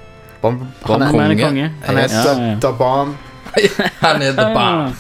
Bomb 0.41 0.63
han 0.87 1.03
er, 1.03 1.11
Bomberman 1.11 1.35
er 1.35 1.43
konge. 1.43 1.45
konge. 1.45 1.69
han 1.85 1.99
er 1.99 2.07
Ja, 2.07 2.23
ja, 2.25 2.53
ja. 2.53 2.57
Dabam. 2.63 3.17
Han 4.05 4.23
er 4.23 4.33
the 4.37 4.45
bomb. 4.55 4.95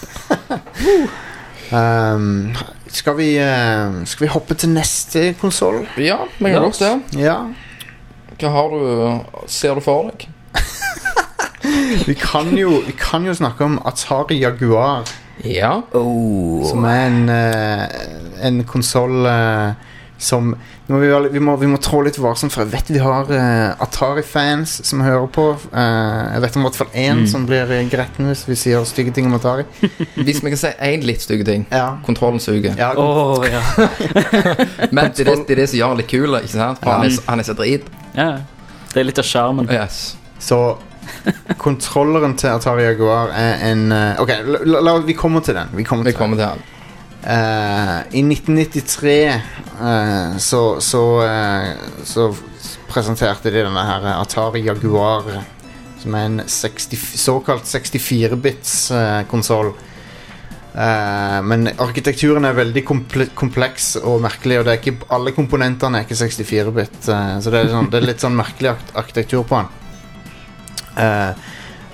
Ehm, 1.73 2.57
skal, 2.89 3.17
vi, 3.19 3.33
eh, 3.39 4.05
skal 4.09 4.27
vi 4.27 4.31
hoppe 4.33 4.55
til 4.59 4.71
neste 4.75 5.35
konsoll? 5.41 5.83
Ja, 6.01 6.19
men 6.39 6.53
jeg 6.53 6.61
har 6.61 6.67
godt 6.67 6.81
det. 6.83 7.21
Ja. 7.21 7.39
Hva 8.39 8.51
har 8.55 8.69
du 8.75 9.47
Ser 9.51 9.75
du 9.75 9.81
for 9.83 10.11
deg? 10.11 10.29
Vi 12.09 12.15
kan 12.15 12.53
jo, 12.57 12.71
vi 12.87 12.93
kan 12.97 13.25
jo 13.27 13.33
snakke 13.35 13.65
om 13.67 13.79
Atari 13.87 14.39
Jaguar, 14.41 15.05
Ja. 15.45 15.81
som 15.93 16.85
er 16.89 17.07
en, 17.07 17.29
uh, 17.29 18.47
en 18.47 18.63
konsoll 18.65 19.27
som 20.19 20.51
nå 20.89 20.97
må 20.97 20.99
vi, 20.99 21.09
vi, 21.31 21.41
må, 21.45 21.55
vi 21.61 21.69
må 21.71 21.79
trå 21.83 22.01
litt 22.03 22.19
varsomt, 22.19 22.53
for 22.53 22.65
jeg 22.65 22.73
vet 22.73 22.91
vi 22.91 23.01
har 23.03 23.29
uh, 23.31 23.83
Atari-fans 23.85 24.79
som 24.89 25.03
hører 25.05 25.29
på. 25.31 25.45
Uh, 25.71 26.35
jeg 26.35 26.43
vet 26.45 26.59
om 26.59 26.65
i 26.65 26.67
hvert 26.67 26.79
fall 26.81 26.99
én 26.99 27.23
som 27.31 27.45
blir 27.47 27.71
eh, 27.77 27.85
gretten 27.93 28.31
hvis 28.31 28.43
vi 28.49 28.57
sier 28.59 28.87
stygge 28.89 29.15
ting 29.15 29.29
om 29.31 29.37
Atari. 29.39 29.67
Hvis 30.29 30.43
vi 30.43 30.51
kan 30.51 30.61
si 30.61 30.73
én 30.85 31.05
litt 31.07 31.23
stygg 31.23 31.45
ting. 31.47 31.67
Ja, 31.71 32.01
Kontrollen 32.07 32.41
suger. 32.43 32.75
ja 32.79 32.91
oh, 32.99 33.45
ja. 33.55 33.63
Men 34.95 35.13
det 35.15 35.23
er 35.23 35.31
det, 35.31 35.37
det 35.47 35.55
er 35.55 35.63
det 35.63 35.69
som 35.71 35.79
gjør 35.79 35.93
han 35.93 36.01
litt 36.03 36.11
kul, 36.11 36.39
ikke 36.41 36.55
sant? 36.57 36.83
For 36.83 36.97
han, 36.97 37.07
er, 37.07 37.21
han 37.29 37.45
er 37.45 37.49
så 37.49 37.57
drit. 37.59 37.91
ja. 38.17 38.31
Det 38.89 39.03
er 39.03 39.05
litt 39.05 39.19
av 39.21 39.27
sjarmen. 39.29 39.69
Yes. 39.69 40.17
Så 40.41 40.57
kontrolleren 41.61 42.39
til 42.41 42.49
Atari 42.55 42.87
Jaguar 42.87 43.35
er 43.37 43.61
en 43.69 43.93
uh, 43.93 44.23
Ok, 44.23 44.33
la, 44.49 44.63
la, 44.65 44.81
la, 44.89 44.97
vi 45.05 45.17
kommer 45.19 45.45
til 45.45 45.59
den. 45.59 45.77
Vi 45.77 45.85
kommer 45.85 46.09
til 46.09 46.15
den. 46.15 46.19
kommer 46.19 46.41
til 46.41 46.49
han. 46.49 46.78
Eh, 47.23 47.99
I 48.19 48.23
1993 48.23 49.15
uh, 49.81 50.37
så, 50.39 50.81
så, 50.81 51.03
uh, 51.23 52.05
så 52.05 52.29
presenterte 52.89 53.51
de 53.51 53.65
denne 53.67 53.85
her 53.85 54.07
Atari 54.15 54.63
Jaguar, 54.67 55.27
som 55.99 56.15
er 56.15 56.31
en 56.31 56.41
60, 56.47 56.97
såkalt 57.19 57.67
64-bits 57.69 58.79
uh, 58.95 59.23
konsoll. 59.31 59.75
Eh, 60.79 61.39
men 61.43 61.67
arkitekturen 61.81 62.45
er 62.47 62.55
veldig 62.55 62.85
komple 62.87 63.27
kompleks 63.39 63.97
og 63.99 64.21
merkelig, 64.23 64.61
og 64.61 64.67
det 64.67 64.75
er 64.75 64.83
ikke, 64.83 65.09
alle 65.17 65.33
komponentene 65.35 65.99
er 65.99 66.07
ikke 66.07 66.19
64-bit. 66.21 66.99
eh, 67.09 67.33
så 67.43 67.51
det 67.51 67.63
er, 67.63 67.71
sånn, 67.73 67.89
det 67.91 67.99
er 67.99 68.07
litt 68.07 68.23
sånn 68.23 68.37
merkelig 68.39 68.75
ark 68.77 68.93
arkitektur 69.03 69.43
på 69.49 69.59
den. 69.59 69.73
Eh, 71.03 71.33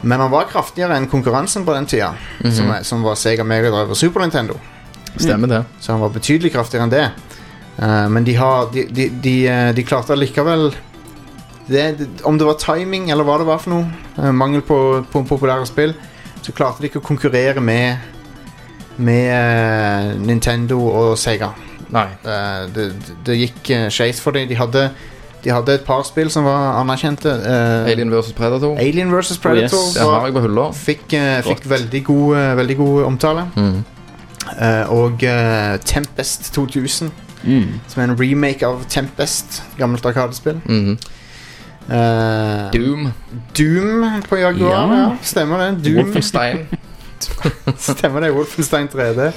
men 0.05 0.21
han 0.21 0.33
var 0.33 0.51
kraftigere 0.51 0.99
enn 0.99 1.09
konkurransen 1.09 1.65
på 1.65 1.73
den 1.73 1.87
tida, 1.87 2.13
mm 2.43 2.51
-hmm. 2.51 2.83
som 2.83 3.03
var 3.03 3.15
Sega 3.15 3.45
Mega 3.45 3.71
Drive 3.71 3.91
og 3.91 3.97
Super 3.97 4.21
Nintendo. 4.21 4.61
Stemmer 5.17 5.49
det. 5.49 5.63
Så 5.81 5.93
han 5.93 6.01
var 6.03 6.11
betydelig 6.15 6.53
kraftigere 6.55 6.85
enn 6.89 6.91
det. 6.95 7.05
Eh, 7.79 8.09
men 8.09 8.25
de 8.25 8.35
har 8.39 8.69
De, 8.73 8.85
de, 8.91 9.09
de, 9.23 9.35
eh, 9.49 9.71
de 9.75 9.83
klarte 9.87 10.13
allikevel 10.15 10.69
det, 11.67 11.85
Om 12.23 12.37
det 12.39 12.45
var 12.47 12.59
timing, 12.61 13.09
eller 13.11 13.25
hva 13.25 13.39
det 13.41 13.47
var 13.49 13.59
for 13.63 13.73
noe, 13.73 13.87
eh, 14.19 14.31
mangel 14.37 14.61
på, 14.63 14.77
på 15.11 15.23
populære 15.27 15.67
spill, 15.67 15.95
så 16.45 16.53
klarte 16.53 16.83
de 16.85 16.91
ikke 16.91 17.01
å 17.01 17.07
konkurrere 17.07 17.61
med 17.65 17.99
Med 18.97 19.31
eh, 19.33 20.13
Nintendo 20.23 20.79
og 20.87 21.17
Sega. 21.19 21.49
Nei. 21.95 22.07
Eh, 22.23 22.67
det, 22.75 22.85
det, 23.07 23.17
det 23.27 23.35
gikk 23.41 23.71
uh, 23.75 23.89
skeis 23.91 24.21
for 24.23 24.35
dem. 24.37 24.47
De 24.51 24.55
hadde, 24.59 24.85
de 25.45 25.51
hadde 25.51 25.75
et 25.81 25.83
par 25.87 26.05
spill 26.07 26.31
som 26.31 26.47
var 26.47 26.77
anerkjente. 26.81 27.31
eh, 27.31 27.91
Alien 27.93 28.11
vs. 28.13 28.31
Predator. 28.39 28.77
Alien 28.79 29.11
vs. 29.11 29.39
Predator 29.43 29.83
yes. 29.83 29.95
Det 29.97 30.03
har 30.05 30.13
var, 30.13 30.29
jeg 30.29 30.37
på 30.37 30.45
hylla. 30.47 30.69
fikk, 30.79 31.05
eh, 31.19 31.41
fikk 31.49 31.65
Rått. 31.65 31.71
veldig, 31.75 32.05
god, 32.07 32.37
eh, 32.39 32.55
veldig 32.61 32.77
god 32.85 33.03
omtale. 33.11 33.45
Mm. 33.57 33.85
Eh, 34.61 34.91
og 34.93 35.23
eh, 35.25 35.79
Tempest 35.85 36.53
2000, 36.55 37.11
Mm. 37.45 37.81
som 37.89 38.01
er 38.01 38.05
en 38.09 38.17
remake 38.21 38.65
av 38.67 38.85
Tempest, 38.89 39.63
gammelt 39.79 40.07
arkadespill. 40.07 40.61
Mhm. 40.65 40.99
Eh, 41.91 42.71
Doom. 42.73 43.13
Doom 43.59 44.23
på 44.29 44.37
Jaguar, 44.37 44.73
ja. 44.73 45.01
Ja. 45.03 45.11
Stemmer 45.23 45.59
det. 45.59 45.85
Doom, 45.85 46.07
Wolfenstein. 46.07 46.67
stemmer 47.79 48.21
det. 48.21 48.33
Wolfenstein 48.33 48.89
3D. 48.89 49.33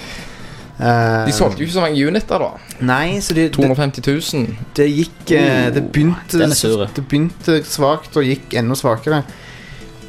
Uh, 0.80 1.26
De 1.26 1.34
solgte 1.34 1.58
jo 1.58 1.66
ikke 1.66 1.74
så 1.74 1.82
mange 1.82 2.08
uniter, 2.08 2.38
da. 2.38 2.50
Nei, 2.86 3.18
så 3.20 3.34
det, 3.34 3.48
det, 3.50 3.54
250 3.58 4.04
000. 4.34 4.52
det 4.78 4.86
gikk 4.92 5.32
uh, 5.34 5.74
Det 5.74 5.82
begynte 5.92 6.38
Den 6.38 6.54
er. 6.54 6.84
Det 6.94 7.04
begynte 7.10 7.56
svakt 7.66 8.18
og 8.18 8.24
gikk 8.28 8.54
enda 8.62 8.78
svakere. 8.78 9.24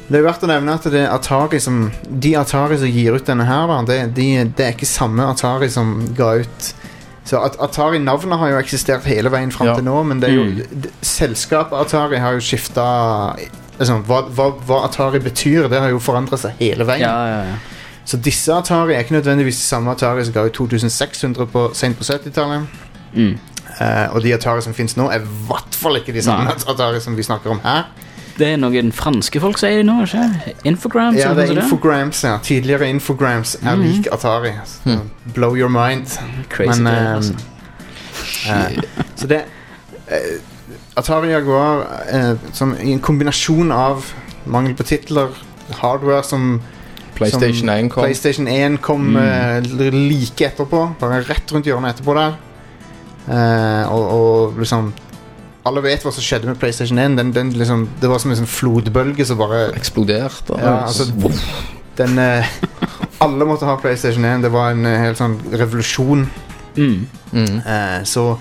Det 0.09 0.17
er 0.17 0.23
verdt 0.25 0.41
å 0.43 0.49
nevne 0.49 0.73
at 0.73 0.85
det 0.89 1.03
er 1.03 1.11
Atari 1.13 1.59
som 1.61 1.91
De 2.09 2.31
Atari 2.39 2.79
som 2.81 2.89
gir 2.89 3.13
ut 3.13 3.25
denne 3.27 3.45
her, 3.45 3.67
da, 3.69 3.79
det, 3.85 3.97
de, 4.17 4.27
det 4.57 4.65
er 4.65 4.73
ikke 4.73 4.89
samme 4.89 5.27
Atari 5.29 5.69
som 5.69 5.91
ga 6.17 6.31
ut 6.41 6.69
Så 7.29 7.37
at 7.45 7.59
Atari-navnet 7.61 8.39
har 8.41 8.55
jo 8.55 8.57
eksistert 8.63 9.05
hele 9.05 9.29
veien 9.29 9.51
fram 9.53 9.67
Ja. 9.69 9.75
til 9.77 9.85
nå, 9.85 9.99
men 10.09 10.19
det 10.23 10.31
er 10.31 10.33
jo 10.39 10.45
Mm. 10.49 10.87
Selskapet 11.05 11.77
Atari 11.77 12.17
har 12.17 12.33
jo 12.33 12.41
skifta 12.41 12.85
liksom, 13.79 14.01
hva, 14.07 14.23
hva, 14.33 14.47
hva 14.65 14.79
Atari 14.87 15.19
betyr, 15.21 15.67
det 15.69 15.79
har 15.79 15.89
jo 15.93 15.99
forandra 16.01 16.37
seg 16.41 16.57
hele 16.59 16.87
veien. 16.89 17.05
Ja, 17.05 17.27
ja, 17.29 17.43
ja. 17.51 17.57
Så 18.09 18.17
disse 18.17 18.49
Atari 18.55 18.95
er 18.95 19.03
ikke 19.05 19.13
nødvendigvis 19.19 19.59
samme 19.61 19.91
Atari 19.93 20.25
som 20.25 20.33
ga 20.33 20.47
ut 20.49 20.53
2600 20.57 21.45
på, 21.53 21.67
sent 21.77 21.99
på 21.99 22.03
70-tallet. 22.07 22.65
Mm. 23.13 23.35
Uh, 23.79 24.15
og 24.15 24.23
de 24.25 24.33
Atari 24.33 24.61
som 24.65 24.73
finnes 24.73 24.97
nå, 24.97 25.05
er 25.13 25.21
i 25.21 25.29
hvert 25.47 25.77
fall 25.77 25.99
ikke 26.01 26.15
de 26.17 26.23
samme 26.25 26.49
Atari 26.67 26.99
som 26.99 27.15
vi 27.15 27.23
snakker 27.23 27.53
om 27.53 27.61
her. 27.63 27.85
Det 28.39 28.47
er 28.53 28.59
noen 28.61 28.91
franske 28.95 29.41
folk 29.43 29.59
sier 29.59 29.81
det 29.81 29.85
nå, 29.87 29.97
ikke? 30.05 30.53
Infograms? 30.69 31.17
Ja, 31.19 31.33
det 31.35 31.49
er? 31.49 31.59
Infograms, 31.59 32.23
ja. 32.23 32.37
Tidligere 32.43 32.89
Infograms 32.89 33.55
er 33.61 33.75
Mhm. 33.75 33.83
lik 33.83 34.07
Atari. 34.11 34.53
Mm. 34.85 35.09
Blow 35.33 35.55
your 35.55 35.69
mind. 35.69 36.19
Crazy 36.49 36.81
Men, 36.81 37.15
um, 37.17 37.37
uh, 38.47 38.83
så 39.15 39.27
det 39.27 39.43
uh, 40.11 40.39
Atari 40.97 41.31
Jaguar 41.33 41.85
uh, 42.13 42.37
som 42.53 42.75
i 42.81 42.91
en 42.91 42.99
kombinasjon 42.99 43.71
av 43.71 44.05
mangel 44.45 44.75
på 44.75 44.83
titler, 44.83 45.29
hardware 45.81 46.23
som 46.23 46.61
PlayStation 47.15 47.69
1 47.69 47.89
kom. 47.89 48.03
PlayStation 48.03 48.47
1 48.47 48.81
kom 48.81 49.01
mm. 49.01 49.91
like 49.91 50.45
etterpå. 50.45 50.95
Bare 50.99 51.21
rett 51.27 51.51
rundt 51.51 51.67
hjørnet 51.67 51.97
etterpå 51.97 52.15
der. 52.15 52.37
Eh, 53.29 53.91
og, 53.93 54.03
og 54.09 54.59
liksom 54.59 54.93
Alle 55.67 55.81
vet 55.83 56.05
hva 56.05 56.11
som 56.15 56.23
skjedde 56.23 56.47
med 56.47 56.59
PlayStation 56.59 56.99
1. 57.01 57.17
Den, 57.19 57.33
den 57.35 57.51
liksom, 57.57 57.87
det 58.01 58.09
var 58.09 58.21
som 58.21 58.31
en 58.31 58.39
sånn 58.39 58.49
flodbølge 58.49 59.25
som 59.27 59.39
bare 59.41 59.69
Eksplodert. 59.75 60.53
Ja, 60.55 60.85
altså, 60.87 61.09
Den 61.99 62.15
eh, 62.21 62.47
Alle 63.23 63.47
måtte 63.47 63.67
ha 63.67 63.75
PlayStation 63.81 64.25
1. 64.25 64.45
Det 64.47 64.53
var 64.53 64.71
en 64.71 64.87
eh, 64.87 65.01
helt 65.03 65.19
sånn 65.19 65.35
revolusjon. 65.51 66.29
Mm. 66.77 67.07
mm. 67.33 67.59
Eh, 67.59 67.99
så 68.07 68.31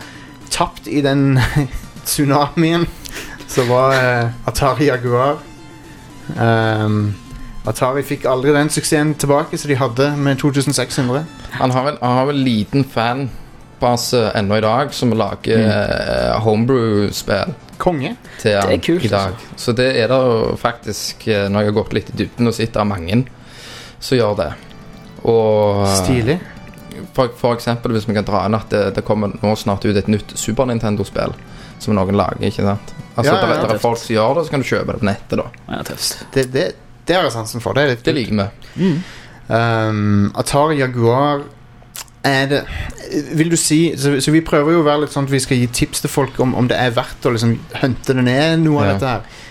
tapt 0.55 0.87
i 0.87 1.03
den 1.05 1.41
tsunamien 2.09 2.87
så 3.49 3.65
var 3.67 3.97
eh, 3.97 4.31
Atari 4.47 4.87
Jaguar. 4.89 5.41
Um, 6.37 7.17
Atari 7.69 8.05
fikk 8.07 8.27
aldri 8.29 8.53
den 8.53 8.71
suksessen 8.73 9.15
tilbake 9.19 9.59
som 9.59 9.73
de 9.73 9.79
hadde 9.81 10.11
med 10.17 10.39
2600. 10.41 11.25
Han 11.59 11.73
har 11.75 11.91
en, 11.91 11.99
han 12.03 12.19
har 12.21 12.33
en 12.33 12.43
liten 12.45 12.85
fanbase 13.81 14.31
ennå 14.35 14.57
i 14.57 14.61
dag 14.61 14.95
som 14.95 15.13
lager 15.13 15.59
mm. 15.59 16.41
homebrew-spill 16.43 17.55
Konge. 17.79 18.17
til 18.41 18.57
han 18.57 18.69
Det 18.69 18.75
er 18.75 18.83
kult, 18.83 19.05
i 19.05 19.09
dag. 19.09 19.33
Så 19.57 19.73
det 19.73 19.97
er 20.03 20.09
det 20.09 20.59
faktisk, 20.59 21.29
eh, 21.29 21.49
når 21.49 21.61
jeg 21.61 21.71
har 21.73 21.77
gått 21.83 21.93
litt 21.93 22.11
i 22.11 22.17
dybden 22.19 22.49
og 22.49 22.55
sett 22.55 22.77
av 22.77 22.87
mange 22.87 23.25
som 24.01 24.19
gjør 24.19 24.37
det. 24.37 24.53
Og 25.25 25.87
Stilig. 26.05 26.39
for, 27.15 27.29
for 27.37 27.55
eksempel 27.55 27.93
hvis 27.93 28.09
vi 28.09 28.15
kan 28.15 28.25
dra 28.27 28.45
inn 28.47 28.55
at 28.55 28.69
det, 28.71 28.95
det 28.95 29.05
kommer 29.07 29.31
nå 29.43 29.55
snart 29.57 29.85
ut 29.85 29.97
et 29.97 30.09
nytt 30.11 30.35
Super 30.39 30.67
Nintendo-spill 30.67 31.35
som 31.79 31.95
noen 31.95 32.17
lager, 32.19 32.43
ikke 32.49 32.67
sant? 32.67 32.95
Altså, 33.15 33.33
Ja, 33.33 33.39
ja, 33.39 33.47
det, 33.47 33.57
ja. 33.61 33.67
det 33.67 33.77
er 33.77 33.83
folk 33.83 33.99
som 33.99 34.15
gjør 34.15 34.35
det, 34.39 34.45
så 34.47 34.51
kan 34.51 34.63
du 34.63 34.67
kjøpe 34.67 34.93
det 34.93 35.01
på 35.01 35.07
nettet, 35.07 35.39
da. 35.39 35.47
Ja, 35.71 35.83
tøft. 35.87 36.25
Det, 36.35 36.45
det, 36.55 36.67
det 37.07 37.15
har 37.17 37.23
jeg 37.29 37.33
sansen 37.37 37.63
for. 37.63 37.75
Det 37.79 37.85
er 37.85 37.95
litt 37.95 38.03
Det 38.05 38.15
kult. 38.15 38.19
liker 38.19 38.35
vi. 38.43 38.83
Mm. 38.83 38.99
Um, 39.49 40.33
Atari 40.37 40.77
Jaguar 40.83 41.47
er 42.27 42.51
det 42.51 42.65
Vil 43.39 43.51
du 43.51 43.57
si 43.57 43.81
så, 43.99 44.15
så 44.21 44.33
vi 44.35 44.41
prøver 44.45 44.73
jo 44.77 44.81
å 44.83 44.87
være 44.87 45.05
litt 45.05 45.13
sånn 45.15 45.29
at 45.29 45.33
vi 45.33 45.41
skal 45.41 45.61
gi 45.61 45.67
tips 45.81 46.01
til 46.05 46.11
folk 46.13 46.39
om, 46.45 46.55
om 46.59 46.69
det 46.71 46.77
er 46.79 46.95
verdt 46.97 47.27
å 47.29 47.33
liksom 47.35 47.57
hunte 47.83 48.17
det 48.17 48.25
ned, 48.27 48.59
noe 48.65 48.83
av 48.83 48.87
Ja. 48.87 48.93
dette 48.97 49.13
her. 49.13 49.45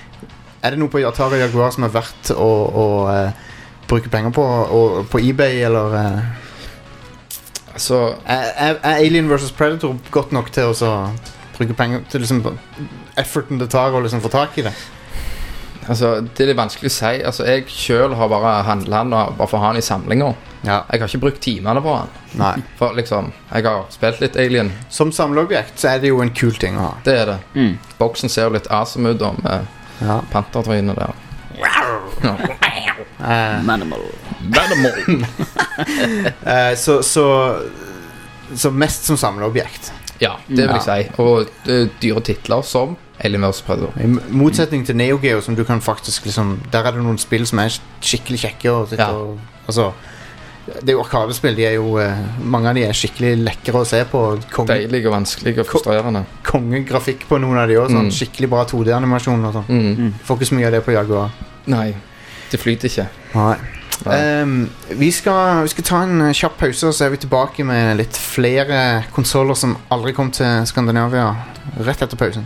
Er 0.64 0.74
det 0.74 0.80
noe 0.82 0.90
på 0.92 1.02
Atari 1.06 1.40
Jaguar 1.40 1.72
som 1.76 1.86
er 1.88 1.94
verdt 1.94 2.32
å, 2.34 2.50
å 2.84 2.86
uh, 3.08 3.32
bruke 3.88 4.10
penger 4.12 4.34
på, 4.36 4.44
og, 4.44 5.00
på 5.12 5.22
eBay, 5.24 5.62
eller 5.70 5.96
uh, 5.96 6.44
Altså, 7.78 8.16
er, 8.26 8.80
er 8.82 8.96
Alien 8.98 9.28
vs. 9.30 9.52
Predator 9.54 9.94
godt 10.12 10.32
nok 10.34 10.48
til 10.52 10.72
å 10.72 10.74
så 10.74 10.92
bruke 11.58 11.76
penger 11.78 12.02
til 12.10 12.24
liksom 12.24 12.40
efforten 13.18 13.60
det 13.62 13.68
tar 13.70 13.94
å 13.94 14.02
liksom 14.02 14.22
få 14.24 14.32
tak 14.34 14.58
i 14.58 14.66
det? 14.66 14.74
Altså, 15.90 16.10
det 16.22 16.44
er 16.44 16.50
litt 16.52 16.58
vanskelig 16.60 16.90
å 16.92 16.96
si. 16.98 17.14
Altså, 17.30 17.46
jeg 17.48 17.66
sjøl 17.72 18.14
har 18.20 18.30
bare 18.32 18.54
handla 18.68 19.02
den 19.04 19.12
bare 19.16 19.48
for 19.48 19.58
å 19.60 19.64
ha 19.66 19.72
den 19.74 19.82
i 19.82 19.86
samlinga. 19.86 20.34
Ja. 20.64 20.82
Jeg 20.92 21.00
har 21.02 21.08
ikke 21.08 21.22
brukt 21.22 21.42
timene 21.46 21.82
på 21.86 21.94
den. 21.96 22.08
Nei. 22.42 22.54
For 22.80 22.94
liksom, 22.98 23.30
jeg 23.54 23.64
har 23.68 23.86
spilt 23.94 24.20
litt 24.24 24.36
Alien. 24.42 24.72
Som 24.90 25.12
samleobjekt 25.16 25.80
så 25.80 25.94
er 25.94 26.02
det 26.04 26.10
jo 26.12 26.20
en 26.24 26.34
kul 26.36 26.54
ting 26.60 26.76
å 26.78 26.88
ha. 26.88 26.94
Det 27.06 27.14
er 27.22 27.26
det. 27.32 27.38
Mm. 27.56 27.78
Boksen 28.00 28.30
ser 28.34 28.50
jo 28.50 28.56
litt 28.58 28.68
awesome 28.74 29.14
ut 29.14 29.20
da, 29.22 29.32
med 29.44 29.74
Ja. 30.02 30.20
pantertrynet 30.32 30.98
der. 30.98 31.14
Eh, 33.18 33.64
Manimal. 33.66 34.02
Eh, 36.46 36.76
så, 36.78 37.04
så 37.04 37.60
Så 38.56 38.72
mest 38.72 39.04
som 39.06 39.18
samleobjekt. 39.18 39.92
Ja, 40.20 40.38
det 40.48 40.64
vil 40.68 40.76
jeg 40.78 40.84
si. 40.86 41.10
Og 41.22 41.50
eh, 41.70 41.88
dyre 42.02 42.22
titler 42.26 42.62
som 42.66 42.96
Alien 43.26 43.42
vs. 43.50 43.62
Predator. 43.66 43.94
I 44.04 44.08
motsetning 44.38 44.86
til 44.86 44.96
Neo 44.96 45.18
Geo, 45.22 45.42
som 45.42 45.56
du 45.56 45.64
kan 45.66 45.80
faktisk 45.82 46.26
liksom 46.26 46.60
Der 46.72 46.86
er 46.86 46.92
det 46.92 47.02
noen 47.04 47.18
spill 47.18 47.46
som 47.50 47.60
er 47.60 47.70
skikkelig 48.02 48.40
kjekke. 48.44 48.72
Og, 48.72 48.90
sitte 48.90 49.02
Ja. 49.02 49.12
og, 49.12 49.40
altså, 49.68 49.92
det 50.82 50.90
er 50.90 50.98
jo 50.98 51.04
arkadespill. 51.04 51.56
De 51.56 51.66
er 51.66 51.74
jo 51.78 51.98
eh, 51.98 52.18
Mange 52.44 52.70
av 52.70 52.76
de 52.76 52.84
er 52.84 52.92
skikkelig 52.94 53.38
lekre 53.44 53.74
å 53.82 53.86
se 53.88 54.04
på. 54.12 54.22
Konge, 54.52 54.68
Deilig 54.68 55.06
og 55.08 55.14
vanskelig 55.14 55.58
og 55.60 55.66
frustrerende. 55.66 56.26
kongegrafikk 56.44 57.26
på 57.30 57.40
noen 57.40 57.58
av 57.58 57.68
de 57.68 57.76
òg. 57.80 57.88
Sånn, 57.90 58.06
Mm. 58.10 58.12
Skikkelig 58.12 58.50
bra 58.50 58.66
2D-animasjon. 58.66 59.46
og 59.46 59.54
sånn. 59.54 59.68
Mm. 59.98 60.14
Får 60.26 60.38
ikke 60.38 60.50
så 60.52 60.56
mye 60.56 60.66
av 60.68 60.72
det 60.74 60.84
på 60.86 60.92
Jaguar. 60.94 61.32
Nei, 61.68 61.96
det 62.52 62.60
flyter 62.60 62.86
ikke. 62.90 63.08
Nei. 63.36 63.58
Nei. 64.06 64.16
Ehm, 64.16 64.70
vi, 64.94 65.10
skal, 65.12 65.64
vi 65.64 65.70
skal 65.70 65.84
ta 65.84 66.04
en 66.04 66.22
eh, 66.22 66.34
kjapp 66.34 66.58
pause, 66.60 66.84
og 66.86 66.94
så 66.94 67.06
er 67.06 67.10
vi 67.10 67.18
tilbake 67.18 67.66
med 67.66 67.98
litt 67.98 68.14
flere 68.16 69.04
konsoller 69.12 69.56
som 69.58 69.76
aldri 69.90 70.14
kom 70.14 70.30
til 70.32 70.66
Skandinavia. 70.70 71.32
Rett 71.80 72.02
etter 72.06 72.16
pausen. 72.16 72.46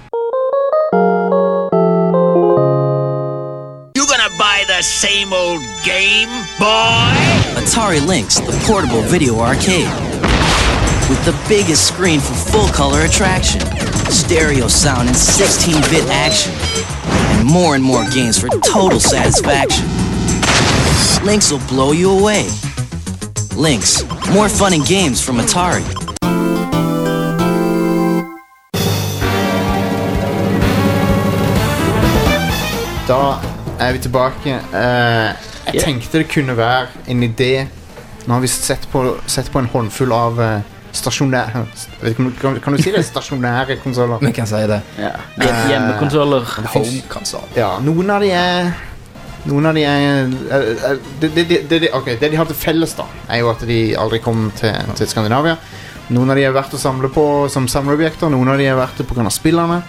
Same 5.01 5.33
old 5.33 5.63
game, 5.83 6.29
boy? 6.59 7.09
Atari 7.57 8.05
Lynx, 8.05 8.35
the 8.35 8.51
portable 8.67 9.01
video 9.01 9.39
arcade. 9.39 9.89
With 11.09 11.25
the 11.25 11.35
biggest 11.49 11.87
screen 11.87 12.19
for 12.19 12.35
full 12.35 12.67
color 12.67 12.99
attraction, 13.01 13.61
stereo 14.11 14.67
sound 14.67 15.07
and 15.07 15.17
16 15.17 15.73
bit 15.89 16.07
action, 16.09 16.53
and 17.35 17.49
more 17.49 17.73
and 17.73 17.83
more 17.83 18.07
games 18.11 18.39
for 18.39 18.47
total 18.59 18.99
satisfaction. 18.99 19.87
Lynx 21.25 21.51
will 21.51 21.65
blow 21.67 21.93
you 21.93 22.11
away. 22.11 22.47
Lynx, 23.57 24.03
more 24.29 24.49
fun 24.49 24.73
and 24.73 24.85
games 24.85 25.19
from 25.19 25.37
Atari. 25.37 25.81
Da 33.07 33.50
er 33.81 33.95
vi 33.97 34.03
tilbake. 34.07 34.59
Uh, 34.73 34.79
jeg 35.65 35.75
Yeah. 35.75 35.83
tenkte 35.85 36.17
det 36.17 36.27
kunne 36.27 36.55
være 36.57 36.87
en 37.07 37.23
idé 37.23 37.67
Nå 38.25 38.33
har 38.33 38.41
vi 38.41 38.47
sett 38.47 38.87
på, 38.91 39.03
sett 39.27 39.51
på 39.51 39.59
en 39.59 39.69
håndfull 39.71 40.11
av 40.11 40.39
uh, 40.39 40.61
stasjonære 40.91 41.65
kan, 42.41 42.59
kan 42.63 42.75
du 42.75 42.81
si 42.81 42.91
det? 42.91 43.05
Stasjonære 43.13 43.77
konsoller. 43.83 44.17
Vi 44.21 44.31
kan 44.35 44.47
si 44.49 44.61
det. 44.67 44.81
Ja. 44.97 45.13
Uh, 45.37 45.69
Hjemmekonsoller. 45.69 46.55
Home. 46.73 47.01
Ja, 47.55 47.75
noen 47.79 48.09
av 48.09 48.25
de 48.25 48.31
er 48.35 48.73
Noen 49.49 49.65
av 49.65 49.77
de 49.77 49.83
er 49.89 50.27
eh, 50.53 50.67
eh, 50.91 50.99
det, 51.21 51.31
det, 51.33 51.45
det, 51.49 51.79
det, 51.81 51.89
ok, 51.97 52.11
det 52.21 52.29
de 52.29 52.37
har 52.37 52.45
til 52.49 52.57
felles, 52.57 52.93
da, 52.93 53.07
er 53.25 53.41
jo 53.41 53.49
at 53.49 53.63
de 53.65 53.79
aldri 53.97 54.19
kom 54.21 54.51
til, 54.57 54.75
til 54.99 55.09
Skandinavia. 55.09 55.55
Noen 56.13 56.29
av 56.29 56.37
de 56.37 56.43
er 56.45 56.53
verdt 56.53 56.75
å 56.77 56.81
samle 56.81 57.09
på 57.13 57.23
som 57.49 57.65
samleobjekter, 57.71 58.29
noen 58.29 58.51
av 58.53 58.61
de 58.61 58.67
er 58.69 58.77
verdt 58.77 59.01
det 59.01 59.07
pga. 59.09 59.25
spillerne. 59.33 59.79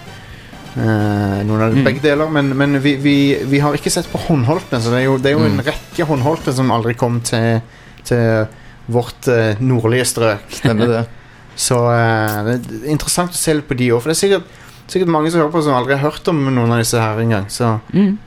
Eh, 0.75 1.43
noen 1.45 1.61
av 1.61 1.73
Mm. 1.75 1.83
begge 1.85 2.01
deler, 2.01 2.29
men, 2.33 2.49
men 2.57 2.79
vi, 2.81 2.95
vi, 2.97 3.15
vi 3.45 3.59
har 3.59 3.73
ikke 3.77 3.91
sett 3.93 4.07
på 4.11 4.17
håndholdte. 4.27 4.79
Så 4.81 4.89
det 4.89 5.01
er 5.01 5.05
jo, 5.05 5.17
det 5.17 5.31
er 5.31 5.37
jo 5.37 5.45
en 5.45 5.57
Mm. 5.59 5.65
rekke 5.67 6.05
håndholdte 6.09 6.53
som 6.53 6.71
aldri 6.71 6.93
kom 6.97 7.19
til, 7.21 7.61
til 8.03 8.47
vårt 8.89 9.27
eh, 9.27 9.55
nordlige 9.61 10.05
strøk. 10.05 10.49
Så 11.55 11.77
eh, 11.93 12.37
det 12.47 12.53
er 12.57 12.91
interessant 12.91 13.29
å 13.31 13.37
se 13.37 13.53
litt 13.53 13.67
på 13.69 13.77
de 13.77 13.91
òg. 13.93 14.01
For 14.01 14.09
det 14.09 14.17
er 14.17 14.21
sikkert, 14.23 14.43
sikkert 14.89 15.11
mange 15.13 15.29
som 15.31 15.41
hører 15.43 15.51
på 15.53 15.61
som 15.63 15.75
aldri 15.77 15.93
har 15.97 16.09
hørt 16.09 16.27
om 16.27 16.39
noen 16.49 16.71
av 16.73 16.79
disse 16.81 16.97
her 16.99 17.21
engang. 17.21 17.45
Så 17.53 17.79
Mm. 17.93 18.17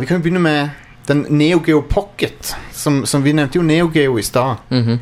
vi 0.00 0.06
kan 0.06 0.16
jo 0.16 0.22
begynne 0.24 0.40
med 0.40 0.70
den 1.06 1.26
Neo 1.28 1.60
Geo 1.60 1.82
Pocket. 1.82 2.54
Som, 2.72 3.04
som 3.06 3.22
vi 3.22 3.32
nevnte 3.32 3.56
jo 3.60 3.62
Neo 3.62 3.90
Geo 3.92 4.16
i 4.18 4.22
stad. 4.22 4.56
Mhm. 4.70 4.98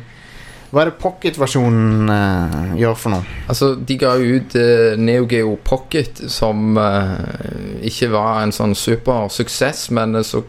Hva 0.73 0.81
er 0.81 0.89
det 0.89 0.97
Pocket-versjonen 0.97 2.09
eh, 2.09 2.71
gjør 2.81 2.95
for 2.97 3.13
noe? 3.13 3.35
Altså, 3.45 3.75
de 3.77 3.97
ga 4.01 4.15
ut 4.17 4.55
uh, 4.57 4.95
Neo 4.97 5.27
Geo 5.29 5.51
Pocket, 5.61 6.23
som 6.33 6.79
uh, 6.81 7.83
ikke 7.85 8.09
var 8.09 8.39
en 8.41 8.53
sånn 8.55 8.73
supersuksess, 8.73 9.91
men 9.93 10.17
uh, 10.17 10.23
så 10.25 10.41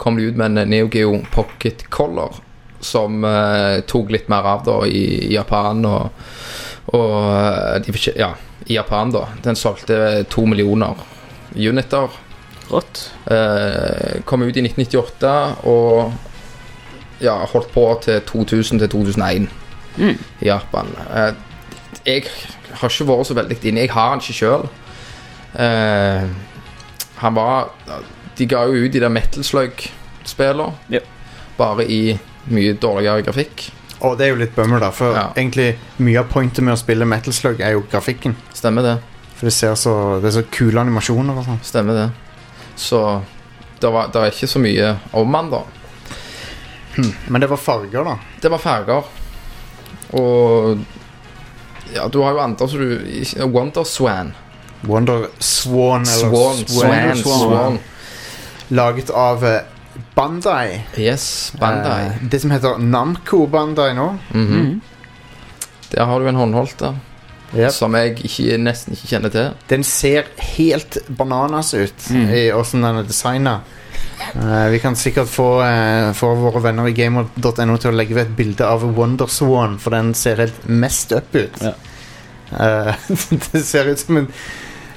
kom 0.00 0.16
de 0.16 0.30
ut 0.30 0.38
med 0.40 0.56
en 0.56 0.72
Neo 0.72 0.88
Geo 0.88 1.18
Pocket 1.28 1.84
Color, 1.92 2.38
som 2.80 3.24
tok 3.88 4.10
litt 4.14 4.28
mer 4.30 4.46
av 4.46 4.64
da 4.64 4.74
i, 4.86 5.02
i 5.26 5.34
Japan 5.34 5.80
og, 5.88 6.24
og 6.94 7.82
de, 7.82 7.94
Ja, 8.14 8.30
i 8.68 8.76
Japan, 8.76 9.12
da. 9.12 9.26
Den 9.44 9.56
solgte 9.58 10.24
to 10.30 10.44
millioner 10.46 10.96
uniter. 11.56 12.16
Rått. 12.68 13.10
Eh, 13.24 14.22
kom 14.24 14.42
ut 14.42 14.56
i 14.56 14.64
1998 14.64 15.36
og 15.68 16.12
ja, 17.20 17.36
holdt 17.52 17.72
på 17.74 17.86
til 18.04 18.20
2000 18.28 18.84
til 18.84 18.92
2001 18.92 19.48
Mm. 19.98 20.18
i 20.40 20.46
Japan. 20.48 20.86
Eh, 21.14 21.32
jeg 22.06 22.24
har 22.80 22.88
ikke 22.92 23.06
vært 23.08 23.26
så 23.26 23.34
veldig 23.34 23.58
inne. 23.64 23.80
Jeg 23.86 23.90
har 23.90 24.10
han 24.10 24.20
ikke 24.20 24.36
sjøl. 24.36 24.68
han 27.16 27.34
var 27.34 27.70
De 28.36 28.44
ga 28.46 28.66
jo 28.68 28.84
ut 28.84 28.92
de 28.92 29.00
der 29.00 29.08
Metal 29.08 29.42
Slug-spillene, 29.44 30.72
Ja. 30.90 30.98
bare 31.56 31.86
i 31.88 32.18
mye 32.52 32.74
dårligere 32.74 33.22
grafikk. 33.24 33.70
Og 34.02 34.18
det 34.18 34.26
er 34.26 34.28
jo 34.34 34.36
litt 34.42 34.54
bummer, 34.54 34.78
da. 34.80 34.90
For 34.90 35.12
Ja. 35.14 35.32
egentlig 35.34 35.78
mye 35.98 36.18
av 36.18 36.28
pointet 36.28 36.62
med 36.62 36.74
å 36.74 36.76
spille 36.76 37.06
Metal 37.06 37.32
Slug 37.32 37.60
er 37.60 37.70
jo 37.72 37.84
grafikken. 37.90 38.36
Stemmer 38.52 38.82
det. 38.82 38.98
For 39.36 39.46
det 39.46 39.52
ser 39.54 39.72
så 39.74 40.20
Det 40.20 40.26
er 40.36 40.42
så 40.42 40.46
kule 40.50 40.78
animasjoner 40.80 41.36
og 41.38 41.44
sånn. 41.46 41.60
Stemmer 41.62 41.94
det. 41.94 42.10
Så 42.76 43.22
det, 43.80 43.90
var, 43.90 44.08
det 44.08 44.16
er 44.16 44.30
ikke 44.30 44.48
så 44.48 44.58
mye 44.60 44.98
om 45.14 45.34
han, 45.34 45.50
da. 45.50 45.62
Men 47.28 47.40
det 47.40 47.48
var 47.48 47.56
farger, 47.56 48.04
da. 48.04 48.18
Det 48.40 48.50
var 48.50 48.58
farger. 48.58 49.04
Og 50.10 50.78
Ja, 51.94 52.08
du 52.08 52.22
har 52.22 52.32
jo 52.34 52.40
andre 52.42 52.68
som 52.68 52.78
du 52.78 53.46
Wonderswan. 53.46 54.34
Wonder 54.86 55.26
Swan. 55.38 56.06
Swan 56.06 56.28
eller 56.30 56.36
Swan. 56.36 56.66
Swan. 56.66 57.16
Swan. 57.16 57.38
Swan. 57.40 57.78
Laget 58.68 59.10
av 59.10 59.44
eh, 59.44 59.60
Bandai. 60.14 60.80
Yes, 60.96 61.52
Bandai. 61.60 62.06
Eh, 62.06 62.12
det 62.30 62.40
som 62.40 62.50
heter 62.50 62.78
Namco 62.78 63.46
Bandai 63.46 63.94
nå. 63.94 64.16
Mhm. 64.34 64.80
Der 65.90 66.04
har 66.04 66.20
du 66.20 66.28
en 66.28 66.34
håndholdt 66.36 66.78
der, 66.78 66.96
Yep. 67.54 67.70
som 67.72 67.94
jeg 67.94 68.16
ikke, 68.26 68.56
nesten 68.58 68.92
ikke 68.96 69.08
kjenner 69.12 69.30
til. 69.30 69.50
Den 69.70 69.84
ser 69.86 70.24
helt 70.56 70.98
bananas 71.16 71.74
ut 71.74 72.08
Mm. 72.10 72.28
i 72.34 72.40
åssen 72.52 72.82
den 72.82 72.96
er 72.98 73.02
designa. 73.06 73.60
vi 74.70 74.78
kan 74.82 74.96
sikkert 74.96 75.28
få, 75.28 75.60
uh, 75.62 76.12
få 76.12 76.34
våre 76.34 76.62
venner 76.62 76.86
i 76.88 76.92
gamer.no 76.92 77.76
til 77.76 77.90
å 77.90 77.94
legge 77.94 78.14
ved 78.14 78.26
et 78.26 78.36
bilde 78.36 78.64
av 78.66 78.82
Wonderswan, 78.96 79.78
for 79.78 79.90
den 79.90 80.14
ser 80.14 80.36
helt 80.36 80.68
mest 80.68 81.12
up 81.12 81.34
ut. 81.34 81.62
Ja. 81.62 81.72
Uh, 82.52 82.94
det 83.52 83.62
ser 83.66 83.86
ut 83.90 83.98
som 83.98 84.16
en 84.16 84.28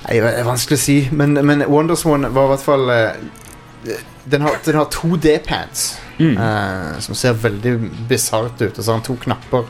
Nei, 0.08 0.20
Det 0.22 0.30
er 0.40 0.46
vanskelig 0.48 0.78
å 0.78 0.82
si, 0.82 1.10
men, 1.12 1.34
men 1.46 1.64
Wonderswan 1.68 2.28
var 2.34 2.46
i 2.46 2.52
hvert 2.54 2.62
fall 2.64 2.90
eh, 2.94 3.98
Den 4.32 4.42
har, 4.46 4.56
den 4.66 4.76
har 4.80 4.86
to 4.94 5.16
D-pads, 5.18 5.98
Mm. 6.20 6.38
eh, 6.38 7.00
som 7.00 7.16
ser 7.16 7.34
veldig 7.34 7.74
bisart 8.10 8.60
ut. 8.62 8.78
Og 8.78 8.84
så 8.84 8.92
har 8.92 8.98
den 9.00 9.06
to 9.08 9.16
knapper 9.24 9.66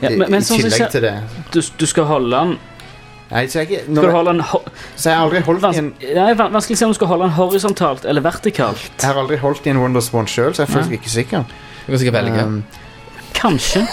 Ja, 0.00 0.10
men, 0.10 0.30
men 0.30 0.40
i 0.40 0.46
sånn 0.46 0.62
tillegg 0.62 0.90
til 0.92 1.02
det. 1.04 1.14
du, 1.52 1.60
du 1.60 1.86
skal 1.86 2.08
holde 2.08 2.30
den 2.36 2.58
Nei, 3.30 3.44
så 3.46 3.62
jeg, 3.62 3.84
når, 3.86 4.02
Skal 4.02 4.08
du 4.08 4.16
holde 4.16 4.32
den 4.32 4.40
så 4.96 5.10
jeg 5.10 5.16
har 5.16 5.24
aldri 5.24 5.40
holdt 5.46 5.66
i 5.68 5.78
en 5.78 5.90
Nei, 6.16 6.30
vanskelig 6.34 6.76
å 6.76 6.80
se 6.80 6.86
om 6.88 6.94
du 6.94 6.98
skal 6.98 7.10
holde 7.12 7.28
den 7.28 7.36
horisontalt 7.36 8.06
eller 8.10 8.24
vertikalt. 8.26 8.88
Jeg 8.96 9.06
har 9.06 9.20
aldri 9.20 9.38
holdt 9.38 9.68
i 9.68 9.70
en 9.70 9.78
Wonderswan 9.82 10.26
sjøl, 10.30 10.50
så 10.54 10.64
jeg 10.64 10.68
er 10.68 10.72
faktisk 10.74 10.96
ikke 10.98 11.12
sikker. 11.12 11.44
Du 11.84 11.92
kan 11.92 12.02
sikkert 12.02 12.18
velge. 12.18 12.46
Um, 12.48 12.64
Kanskje. 13.38 13.84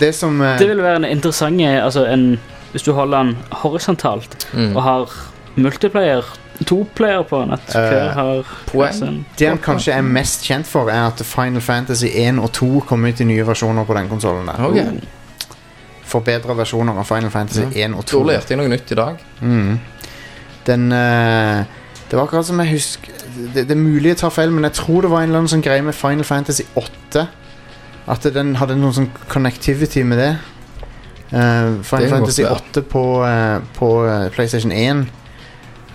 det 0.00 0.14
som 0.16 0.40
uh, 0.40 0.54
Det 0.58 0.70
vil 0.70 0.80
være 0.82 1.02
en 1.02 1.08
interessant 1.10 1.60
altså 1.60 2.06
en, 2.08 2.40
Hvis 2.72 2.82
du 2.88 2.94
holder 2.96 3.18
den 3.18 3.36
horisontalt 3.62 4.38
Mm. 4.52 4.76
og 4.76 4.82
har 4.82 5.12
multiplayer, 5.56 6.24
to 6.66 6.86
player 6.94 7.22
på 7.22 7.40
den, 7.40 7.52
at 7.52 7.72
har 8.14 8.42
Poeng. 8.66 9.24
Det 9.38 9.48
han 9.48 9.58
kanskje 9.58 9.92
er 9.92 10.02
mest 10.02 10.44
kjent 10.44 10.66
for, 10.66 10.88
er 10.90 11.06
at 11.06 11.20
Final 11.24 11.60
Fantasy 11.60 12.06
1 12.12 12.38
og 12.40 12.52
2 12.52 12.80
kom 12.88 13.04
ut 13.04 13.20
i 13.20 13.24
nye 13.24 13.46
versjoner 13.46 13.84
på 13.84 13.94
den 13.96 14.08
konsollen. 14.08 14.46
der. 14.46 15.00
Forbedra 16.12 16.54
versjoner 16.58 16.98
av 17.00 17.08
Final 17.08 17.32
Fantasy 17.34 17.64
Ja. 17.64 17.88
1 17.88 17.96
og 17.98 18.04
2. 18.10 18.20
Da 18.26 18.32
lærte 18.34 18.52
jeg 18.54 18.60
noe 18.60 18.68
nytt 18.72 18.92
i 18.92 18.98
dag. 19.00 19.22
Mm. 19.40 19.78
Den 20.68 20.92
eh, 20.92 21.64
Det 22.10 22.18
var 22.18 22.26
akkurat 22.28 22.46
som 22.46 22.60
jeg 22.60 22.74
husker 22.76 23.20
det, 23.54 23.62
det 23.64 23.72
er 23.72 23.80
mulig 23.80 24.10
jeg 24.12 24.18
tar 24.20 24.30
feil, 24.34 24.50
men 24.52 24.66
jeg 24.68 24.74
tror 24.76 25.00
det 25.06 25.10
var 25.10 25.22
en 25.24 25.30
eller 25.30 25.40
annen 25.40 25.48
sånn 25.54 25.62
greie 25.64 25.82
med 25.86 25.94
Final 25.96 26.26
Fantasy 26.28 26.66
8. 26.76 27.22
At 28.12 28.26
den 28.34 28.56
hadde 28.60 28.76
noen 28.76 28.92
sånn 28.96 29.10
connectivity 29.32 30.02
med 30.04 30.18
det. 30.20 30.30
Eh, 31.32 31.80
Final 31.88 32.04
Det 32.04 32.10
Fantasy 32.12 32.44
godt 32.44 32.76
8 32.76 32.82
på, 32.92 33.04
eh, 33.24 33.58
på 33.78 33.90
eh, 34.10 34.26
PlayStation 34.34 34.72
1. 34.74 35.06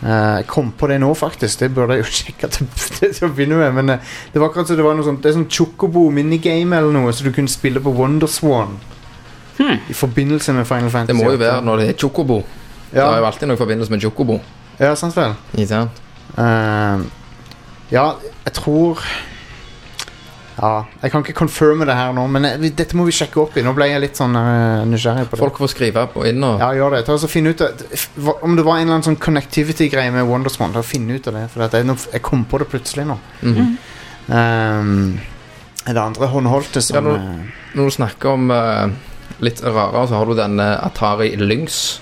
Eh, 0.02 0.38
Jeg 0.40 0.48
kom 0.50 0.72
på 0.78 0.88
det 0.90 0.98
nå, 1.04 1.12
faktisk. 1.18 1.60
Det 1.60 1.70
burde 1.76 1.98
jeg 2.00 2.06
jo 2.06 2.12
sjekke 2.20 2.50
til, 2.56 2.68
til 3.14 3.28
å 3.28 3.32
begynne 3.38 3.58
med. 3.62 3.74
Men 3.78 3.90
eh, 4.00 4.12
det 4.34 4.42
var 4.42 4.50
akkurat 4.50 4.68
som 4.72 4.78
det 4.80 4.86
var 4.88 4.98
noe 4.98 5.06
sånt 5.06 5.22
Det 5.22 5.30
er 5.32 5.38
sånn 5.38 5.50
Chocobo 5.52 6.08
minigame 6.14 6.78
eller 6.82 6.94
noe, 6.98 7.14
så 7.14 7.28
du 7.28 7.32
kunne 7.36 7.52
spille 7.52 7.82
på 7.84 7.94
Wonderswan. 7.98 8.80
Hmm. 9.58 9.80
I 9.89 9.93
forbindelse 9.93 10.54
med 10.54 10.67
Final 10.70 10.89
Fantasy 10.93 11.17
Det 11.17 11.26
må 11.26 11.32
jo 11.34 11.38
være 11.41 11.62
når 11.65 11.78
det 11.82 11.89
er 11.89 11.93
Chocobo. 11.98 12.41
Det 12.91 13.02
er 13.04 13.17
jo 13.20 13.26
alltid 13.26 13.48
noe 13.50 13.58
i 13.58 13.62
forbindelse 13.62 13.91
med 13.91 14.02
Chocobo. 14.02 14.39
ja, 14.80 14.93
sant 14.96 15.15
vel. 15.17 15.34
Uh. 16.38 17.02
Ja, 17.91 18.12
jeg 18.46 18.54
tror 18.54 19.00
Ja, 20.62 20.84
jeg 21.04 21.12
kan 21.13 21.22
ikke 21.22 21.34
confirme 21.38 21.86
det 21.86 21.93
her 21.96 22.12
nå, 22.17 22.24
men 22.34 22.43
jeg, 22.48 22.72
dette 22.76 22.98
må 22.98 23.04
vi 23.06 23.12
sjekke 23.13 23.38
opp 23.43 23.58
i. 23.58 23.62
Nå 23.62 23.76
ble 23.78 23.86
jeg 23.91 24.02
litt 24.02 24.17
sånn 24.17 24.34
uh, 24.36 24.82
nysgjerrig 24.89 25.28
på 25.30 25.36
det. 25.38 25.41
Folk 25.43 25.60
får 25.62 25.70
skrive 25.76 26.06
på 26.13 26.24
inn 26.26 26.41
og 26.43 26.60
Ja, 26.63 26.72
gjør 26.74 26.96
det. 26.98 27.04
Ta 27.06 27.13
og 27.13 27.22
så 27.22 27.30
finne 27.30 27.52
ut 27.54 27.62
Om 28.41 28.56
det 28.58 28.65
var 28.65 28.80
en 28.80 28.88
eller 28.88 28.96
annen 28.98 29.06
sånn 29.06 29.20
connectivity-greie 29.22 30.10
med 30.15 30.26
Wonderswan. 30.26 30.74
Ta 30.74 30.82
og 30.82 30.89
finne 30.89 31.20
ut 31.20 31.28
av 31.30 31.38
det. 31.38 31.43
For 31.54 31.62
jeg, 31.67 31.98
jeg 32.13 32.22
kom 32.26 32.46
på 32.50 32.58
det 32.63 32.70
plutselig 32.74 33.06
nå. 33.10 33.20
Mhm. 33.46 33.78
Um, 34.28 35.20
er 35.88 35.93
det 35.96 36.02
andre 36.04 36.28
håndholdte 36.28 36.82
som 36.84 36.98
Ja, 36.98 37.02
nå- 37.06 37.15
eh, 37.15 37.54
Når 37.78 37.86
du 37.86 37.91
snakker 37.96 38.30
om 38.34 38.50
eh, 38.52 38.89
litt 39.43 39.62
rarere, 39.63 40.08
så 40.08 40.19
har 40.19 40.26
du 40.30 40.38
den 40.38 40.60
eh, 40.60 40.86
Atari 40.86 41.34
Lynx. 41.38 42.00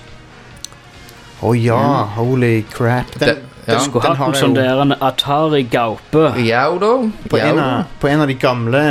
Å 1.44 1.52
ja, 1.58 1.82
holy 2.16 2.62
crap. 2.72 3.12
Den, 3.18 3.28
Den- 3.28 3.44
ja. 3.66 3.72
den, 3.74 3.80
Skulle 3.80 4.14
hatt 4.14 4.28
en 4.28 4.34
jo 4.34 4.40
sånn 4.40 4.54
der 4.56 4.94
Atari 5.04 5.62
Gaupe. 5.68 6.28
Ja 6.46 6.68
da. 6.80 6.92
på 7.28 7.40
Ja 7.40 7.50
en, 7.50 7.58
av, 7.58 7.96
på 8.00 8.08
en 8.08 8.22
av 8.22 8.30
de 8.30 8.36
gamle 8.40 8.82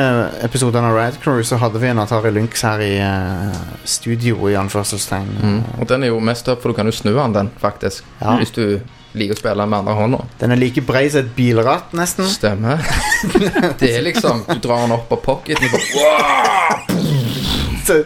episodene 0.43 0.91
av 0.91 0.97
Rad 0.97 1.19
Crew 1.23 1.41
så 1.47 1.60
hadde 1.62 1.79
vi 1.79 1.89
en 1.89 2.01
Atari 2.03 2.34
Lynx 2.36 2.65
her 2.67 2.84
i 2.84 2.91
uh, 2.99 3.55
studio, 3.88 4.49
i 4.51 4.58
anførselstegn. 4.60 5.31
Mm. 5.41 5.62
Og 5.79 5.88
den 5.89 6.03
er 6.03 6.13
jo 6.13 6.19
mest 6.19 6.51
opp, 6.51 6.62
for 6.62 6.73
du 6.73 6.77
kan 6.77 6.91
jo 6.91 6.95
snu 6.95 7.13
den, 7.15 7.34
den 7.39 7.51
faktisk. 7.62 8.05
Ja. 8.19 8.36
Hvis 8.41 8.53
du 8.55 8.81
liker 9.15 9.38
å 9.38 9.39
spille 9.39 9.65
med 9.65 9.79
andre 9.79 9.95
hånda. 9.95 10.21
Den 10.41 10.51
er 10.51 10.60
like 10.60 10.84
brei 10.86 11.05
som 11.12 11.23
et 11.23 11.31
bilratt, 11.38 11.93
nesten. 11.95 12.27
Stemmer. 12.29 12.84
det 13.79 13.93
er 13.93 14.03
liksom 14.03 14.43
Du 14.49 14.60
drar 14.60 14.84
den 14.84 14.95
opp 14.97 15.13
av 15.15 15.23
pocketen 15.23 15.71
og 15.71 15.79
bare 15.95 17.05
Så, 17.86 18.01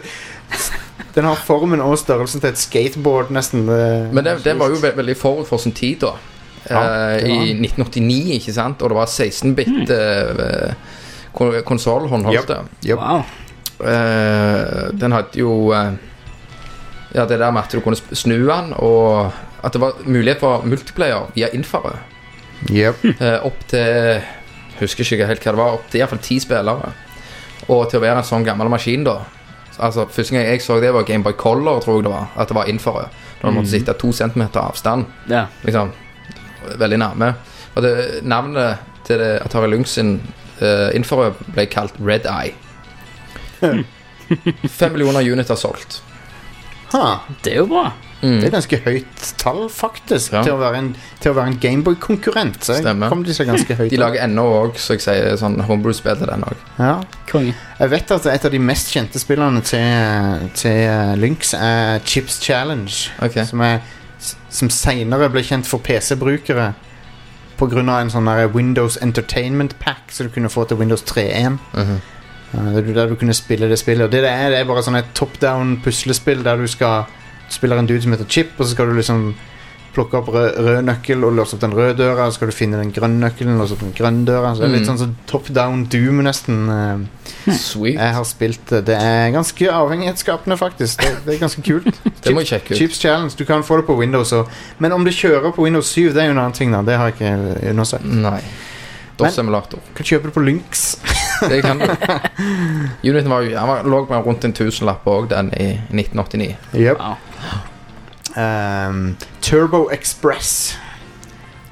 den 1.16 1.28
har 1.28 1.38
formen 1.46 1.82
og 1.84 1.98
størrelsen 1.98 2.42
til 2.42 2.52
et 2.52 2.60
skateboard, 2.60 3.32
nesten. 3.34 3.64
Men 3.66 4.24
den, 4.24 4.42
den 4.44 4.60
var 4.60 4.72
jo 4.72 4.80
ve 4.82 4.92
veldig 4.96 5.16
forut 5.18 5.48
for 5.48 5.62
sin 5.62 5.76
tid, 5.76 6.02
da. 6.04 6.14
Ja, 6.68 6.80
eh, 7.16 7.24
I 7.24 7.52
1989, 7.56 8.34
ikke 8.36 8.52
sant? 8.54 8.82
Og 8.82 8.92
det 8.92 8.98
var 8.98 9.08
16-bit 9.08 9.92
eh, 9.94 10.74
kon 11.36 11.54
konsoll 11.66 12.08
håndholdte. 12.10 12.60
Yep. 12.84 12.98
Wow. 13.00 13.24
Eh, 13.80 14.90
den 15.00 15.16
hadde 15.16 15.40
jo 15.40 15.72
eh, 15.72 15.92
Ja, 17.14 17.24
det 17.26 17.40
der 17.40 17.50
med 17.50 17.64
at 17.64 17.72
du 17.72 17.80
kunne 17.82 17.96
snu 17.96 18.36
den, 18.36 18.74
og 18.78 19.32
at 19.64 19.72
det 19.72 19.80
var 19.80 19.96
mulighet 20.04 20.38
for 20.40 20.62
multiplayer 20.62 21.32
via 21.34 21.48
infrarød. 21.52 21.96
Yep. 22.70 23.04
Eh, 23.16 23.38
opp 23.46 23.64
til 23.68 24.20
Husker 24.80 25.04
ikke 25.04 25.26
helt 25.28 25.42
hva 25.44 25.52
det 25.52 25.60
var. 25.60 25.74
Opp 25.76 25.90
til 25.90 26.00
iallfall 26.00 26.22
ti 26.24 26.38
spillere. 26.40 26.92
Og 27.68 27.82
til 27.90 27.98
å 27.98 28.04
være 28.04 28.22
en 28.22 28.24
sånn 28.24 28.46
gammel 28.46 28.70
maskin, 28.72 29.02
da. 29.04 29.18
Altså, 29.80 30.04
Første 30.10 30.34
gang 30.34 30.46
jeg 30.46 30.62
så 30.62 30.80
det, 30.80 30.92
var 30.94 31.02
Gameboy 31.08 31.32
Color, 31.32 31.80
tror 31.80 31.98
jeg 31.98 32.04
det 32.04 32.12
var. 32.12 32.28
At 32.36 32.48
det 32.48 32.56
var 32.56 32.68
infrarød. 32.68 33.06
Når 33.42 33.50
du 33.50 33.56
måtte 33.56 33.70
sitte 33.70 33.92
to 33.96 34.12
centimeter 34.12 34.60
avstand. 34.60 35.04
Ja. 35.30 35.46
Liksom 35.64 35.92
veldig 36.78 36.98
nærme. 36.98 37.34
Og 37.74 37.82
det, 37.82 37.94
navnet 38.22 38.76
til 39.06 39.18
det 39.18 39.30
Atari 39.44 39.70
Lynx 39.70 39.94
sin 39.96 40.16
uh, 40.60 40.90
infrarød 40.94 41.40
ble 41.54 41.66
kalt 41.66 41.96
Red 42.00 42.28
Eye. 42.28 42.52
Fem 44.78 44.92
millioner 44.92 45.32
uniter 45.32 45.54
solgt. 45.58 46.02
Ha, 46.92 47.16
Det 47.44 47.52
er 47.54 47.62
jo 47.62 47.66
bra. 47.70 47.90
Det 48.20 48.44
er 48.44 48.50
ganske 48.52 48.78
høyt 48.84 49.22
tall, 49.40 49.68
faktisk, 49.72 50.32
Ja. 50.32 50.42
til 50.44 50.52
å 50.52 50.58
være 50.60 50.76
en, 50.78 50.88
en 51.24 51.58
Gameboy-konkurrent. 51.60 52.58
Så 52.64 52.82
kom 53.08 53.22
de 53.24 53.32
seg 53.34 53.46
ganske 53.48 53.74
høyt. 53.78 53.90
De 53.90 53.96
lager 53.96 54.20
ennå 54.26 54.44
òg, 54.44 54.76
så 54.76 54.92
jeg 54.98 55.00
sier, 55.00 55.36
sånn 55.40 55.56
homebrew-spill 55.64 56.18
til 56.20 56.26
den 56.28 56.44
òg. 56.44 56.56
ja. 56.78 57.00
Jeg 57.80 57.90
vet 57.90 58.10
at 58.10 58.26
et 58.26 58.44
av 58.44 58.50
de 58.50 58.58
mest 58.58 58.90
kjente 58.92 59.18
spillene 59.22 59.62
til, 59.62 60.48
til 60.54 60.70
eh, 60.84 61.14
Lynx 61.16 61.54
er 61.54 62.00
Chips 62.04 62.40
Challenge. 62.42 62.92
Okay. 63.22 63.44
Som, 63.46 63.60
er, 63.60 63.78
som 64.50 64.68
senere 64.68 65.30
ble 65.30 65.40
kjent 65.46 65.66
for 65.66 65.78
PC-brukere 65.78 66.74
pga. 67.60 68.00
en 68.00 68.10
sånn 68.10 68.28
Windows 68.52 68.98
Entertainment 69.00 69.78
Pack 69.78 70.10
som 70.10 70.26
du 70.26 70.32
kunne 70.32 70.48
få 70.50 70.64
til 70.68 70.76
Windows 70.76 71.02
3.1. 71.02 71.58
Mhm. 71.74 72.00
Uh, 72.52 72.72
der, 72.74 72.80
du- 72.82 72.92
der 72.94 73.06
du 73.06 73.14
kunne 73.14 73.32
spille 73.34 73.68
det 73.68 73.78
spillet. 73.78 74.04
Og 74.04 74.10
det 74.10 74.22
det 74.24 74.30
er, 74.30 74.50
det 74.50 74.58
er 74.58 74.64
bare 74.64 74.82
sånn 74.82 74.96
et 74.98 75.14
top 75.14 75.38
down 75.40 75.76
puslespill 75.84 76.42
der 76.42 76.56
du 76.56 76.66
skal 76.66 77.04
spiller 77.52 77.78
en 77.78 77.86
dude 77.86 78.02
som 78.02 78.12
heter 78.12 78.28
Chip, 78.30 78.52
og 78.58 78.66
så 78.66 78.72
skal 78.74 78.86
du 78.90 78.94
liksom 78.98 79.34
plukke 79.90 80.14
opp 80.20 80.28
rød, 80.30 80.52
rød 80.62 80.84
nøkkel 80.86 81.24
og 81.26 81.32
låse 81.34 81.56
opp 81.56 81.62
den 81.64 81.72
røde 81.74 81.96
døra. 81.98 82.26
Og 82.28 82.30
så 82.32 82.36
skal 82.38 82.50
du 82.52 82.54
finne 82.54 82.78
den 82.78 82.92
grønne 82.94 83.18
nøkkelen 83.24 83.56
og 83.56 83.64
låse 83.64 83.74
opp 83.74 83.80
den 83.82 83.94
grønne 83.98 84.22
døra. 84.28 84.52
Så 84.54 84.62
det 84.62 84.68
er 84.68 84.74
litt 84.76 84.86
Mm. 84.86 84.90
sånn 84.92 84.98
så 84.98 85.08
top 85.26 85.48
down 85.48 85.84
Doom, 85.90 86.20
nesten. 86.22 86.60
Uh, 86.70 87.52
Sweet. 87.58 87.96
jeg 87.98 88.14
har 88.14 88.24
spilt 88.24 88.66
det. 88.70 88.84
Det 88.86 88.94
er 88.96 89.30
ganske 89.34 89.66
avhengighetsskapende, 89.72 90.56
faktisk. 90.60 91.02
Det, 91.02 91.16
det 91.26 91.34
er 91.34 91.38
ganske 91.42 91.62
kult. 91.66 91.98
Det 92.22 92.34
må 92.36 92.44
sjekke 92.46 92.70
ut. 92.70 92.78
Chips 92.78 93.00
Challenge, 93.02 93.32
du 93.38 93.44
kan 93.44 93.62
få 93.66 93.76
det 93.80 93.86
på 93.86 93.96
Windows 93.98 94.30
òg. 94.32 94.46
Men 94.78 94.92
om 94.92 95.04
det 95.04 95.14
kjører 95.14 95.50
på 95.56 95.62
Windows 95.66 95.90
7, 95.90 96.12
det 96.14 96.22
er 96.22 96.26
jo 96.30 96.36
en 96.36 96.38
annen 96.38 96.52
ting. 96.54 96.70
da 96.70 96.82
Det 96.82 96.96
har 96.96 97.10
jeg 97.10 97.14
ikke 97.18 97.70
undersøkt. 97.70 98.04
Nei. 98.04 98.40
DOS-emulator. 99.18 99.78
Kan 99.96 100.06
kjøpe 100.06 100.30
det 100.30 100.32
på 100.34 100.40
Lynx. 100.44 100.96
Det 101.50 101.62
kan 101.64 101.78
du. 101.80 101.86
Uniten 103.10 103.30
var 103.32 103.42
var, 103.66 103.82
lå 103.88 104.04
på 104.06 104.22
rundt 104.26 104.44
en 104.44 104.52
tusenlapp 104.52 105.04
òg, 105.08 105.28
den 105.30 105.50
i 105.56 105.70
1989. 105.90 106.56
Yep. 106.76 106.98
Wow. 107.00 107.16
Um, 108.36 109.16
Turbo 109.42 109.88
Express. 109.90 110.78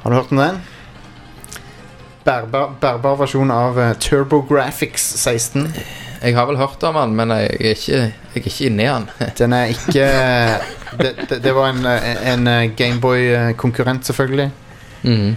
Har 0.03 0.11
du 0.11 0.17
hørt 0.17 0.33
om 0.33 0.39
den? 0.39 0.61
Bærbar, 2.25 2.75
bærbar 2.81 3.17
versjon 3.21 3.51
av 3.55 3.79
uh, 3.79 3.93
Turbo 4.03 4.41
Graphics 4.43 5.05
16. 5.23 5.69
Jeg 6.23 6.35
har 6.35 6.49
vel 6.49 6.59
hørt 6.59 6.83
om 6.83 6.99
den, 6.99 7.15
men 7.17 7.31
jeg 7.31 7.47
er 7.47 7.77
ikke, 7.77 8.01
jeg 8.03 8.13
er 8.35 8.51
ikke 8.51 8.67
inni 8.67 8.89
den. 8.89 9.09
Den 9.39 9.53
er 9.53 9.65
ikke 9.71 10.09
Det, 10.99 11.13
det, 11.31 11.43
det 11.45 11.55
var 11.55 11.71
en, 11.71 11.87
en 11.87 12.47
uh, 12.49 12.77
Gameboy-konkurrent, 12.77 14.07
selvfølgelig. 14.07 14.51
Mm. 15.03 15.37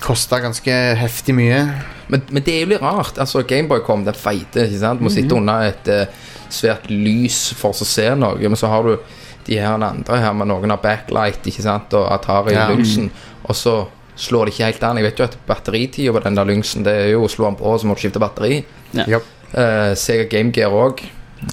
Kosta 0.00 0.38
ganske 0.42 0.72
heftig 1.00 1.34
mye. 1.34 1.60
Men, 2.08 2.22
men 2.28 2.42
det 2.42 2.54
er 2.54 2.64
jo 2.64 2.72
litt 2.74 2.82
rart. 2.82 3.16
Altså, 3.18 3.42
Gameboy 3.42 3.80
kom, 3.86 4.04
den 4.04 4.14
feite. 4.14 4.66
ikke 4.66 4.82
sant? 4.82 5.00
Må 5.00 5.10
sitte 5.10 5.38
under 5.38 5.70
et 5.70 5.88
uh, 5.88 6.26
svært 6.52 6.90
lys 6.90 7.54
for 7.56 7.72
å 7.72 7.88
se 7.88 8.10
noe. 8.18 8.36
Men 8.42 8.58
så 8.58 8.68
har 8.68 8.84
du 8.84 8.98
de 9.46 9.58
her 9.60 9.76
andre 9.78 10.18
her 10.20 10.34
med 10.36 10.50
noen 10.50 10.72
har 10.74 10.82
backlight 10.82 11.46
ikke 11.46 11.64
sant? 11.64 11.94
og 11.94 12.08
Atari 12.12 12.54
Ja. 12.56 12.66
Lynxen. 12.70 13.10
Og 13.46 13.54
så 13.56 13.76
slår 14.16 14.46
det 14.46 14.54
ikke 14.54 14.64
helt 14.70 14.84
an. 14.88 14.96
Jeg 15.00 15.04
vet 15.10 15.18
jo 15.20 15.24
at 15.28 15.38
batteritida 15.46 16.12
på 16.12 16.22
den 16.24 16.36
der 16.38 16.48
Lynxen 16.48 16.84
Det 16.84 16.92
er 16.92 17.10
jo 17.12 17.24
å 17.26 17.30
slå 17.30 17.50
den 17.50 17.58
på, 17.60 17.78
så 17.78 17.86
må 17.86 17.94
du 17.94 18.00
skifte 18.00 18.22
batteri. 18.22 18.64
Ja. 18.96 19.20
Uh, 19.52 19.94
Sega 19.94 20.24
Game 20.30 20.52
Gear 20.52 20.72
òg 20.74 21.04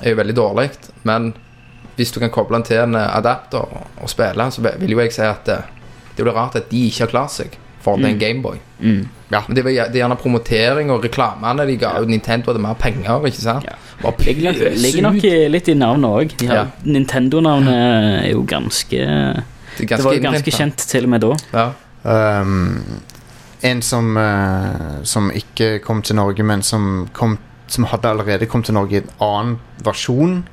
er 0.01 0.13
jo 0.13 0.19
veldig 0.19 0.35
dårlig, 0.35 0.69
men 1.03 1.33
hvis 1.95 2.11
du 2.11 2.19
kan 2.19 2.31
koble 2.33 2.57
den 2.57 2.65
til 2.65 2.79
en 2.81 2.95
eh, 2.97 3.17
adapter 3.17 3.61
og, 3.61 3.89
og 4.01 4.09
spille, 4.09 4.47
så 4.51 4.63
vil 4.63 4.95
jo 4.95 5.01
jeg 5.03 5.13
si 5.13 5.21
at 5.27 5.43
det, 5.45 5.59
det 6.15 6.23
blir 6.25 6.33
rart 6.33 6.55
at 6.57 6.71
de 6.71 6.87
ikke 6.87 7.03
har 7.03 7.11
klart 7.11 7.33
seg 7.35 7.57
for 7.83 7.99
er 7.99 8.13
en 8.13 8.19
Gameboy. 8.19 8.57
Mm. 8.79 9.07
Ja. 9.31 9.41
Men 9.47 9.57
det 9.57 9.63
var 9.65 9.71
det 9.71 9.97
er 9.97 10.01
gjerne 10.03 10.17
promotering 10.19 10.91
og 10.93 11.03
reklamene 11.03 11.65
de 11.67 11.77
ga. 11.81 11.93
Nintendo 12.07 12.51
hadde 12.51 12.61
mer 12.63 12.77
penger, 12.79 13.25
ikke 13.27 13.41
sant? 13.41 13.67
Ja. 13.67 13.77
Bare 14.03 14.13
Ligger 14.25 14.51
nok, 14.51 14.75
ligger 14.81 15.05
nok 15.07 15.23
litt 15.53 15.69
i 15.71 15.75
navnet 15.79 16.09
òg. 16.09 16.35
Ja. 16.43 16.65
Nintendo-navnet 16.83 17.73
er 18.25 18.29
jo 18.31 18.43
ganske 18.47 18.99
Det 19.77 19.87
ganske 19.87 19.97
Det 19.97 20.05
var 20.05 20.13
jo 20.13 20.21
ganske 20.21 20.43
innprintet. 20.43 20.59
kjent 20.59 20.87
til 20.89 21.07
og 21.07 21.09
med 21.09 21.21
da. 21.21 21.35
Ja. 21.53 22.41
Um, 22.41 23.01
en 23.63 23.81
som, 23.81 24.17
uh, 24.17 25.03
som 25.03 25.31
ikke 25.31 25.79
kom 25.79 26.01
til 26.01 26.15
Norge, 26.19 26.43
men 26.43 26.61
som, 26.61 27.07
kom, 27.13 27.37
som 27.67 27.87
hadde 27.89 28.09
allerede 28.11 28.45
kommet 28.45 28.65
til 28.65 28.75
Norge 28.75 28.99
i 28.99 29.01
en 29.01 29.09
annen 29.23 29.57
versjon, 29.83 30.43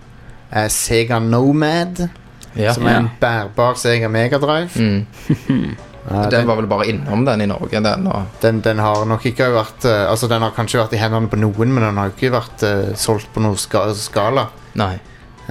er 0.50 0.68
Sega 0.68 1.18
Nomad. 1.18 2.08
Ja. 2.56 2.72
Som 2.74 2.86
er 2.86 2.96
en 2.98 3.10
bærbar 3.20 3.74
Sega 3.78 4.08
Megadrive. 4.08 4.70
Mm. 4.74 5.76
Uh, 6.08 6.22
Den 6.22 6.30
den, 6.32 6.46
var 6.48 6.56
vel 6.56 6.66
bare 6.70 6.86
innom 6.88 7.24
den 7.26 7.42
i 7.44 7.46
Norge, 7.50 7.80
den. 7.84 8.06
Den, 8.40 8.60
den 8.64 8.78
har 8.80 9.04
nok 9.04 9.26
ikke 9.28 9.50
vært 9.52 9.84
eh, 9.84 10.06
Altså 10.08 10.28
Den 10.30 10.40
har 10.42 10.54
kanskje 10.56 10.78
vært 10.80 10.94
i 10.96 11.00
hendene 11.02 11.28
på 11.28 11.36
noen, 11.36 11.74
men 11.76 11.84
den 11.84 11.98
har 12.00 12.08
ikke 12.14 12.30
vært 12.32 12.64
uh, 12.64 12.94
solgt 12.96 13.28
på 13.34 13.42
noen 13.44 13.58
ska 13.60 13.88
skala. 13.94 14.48
nei. 14.80 14.94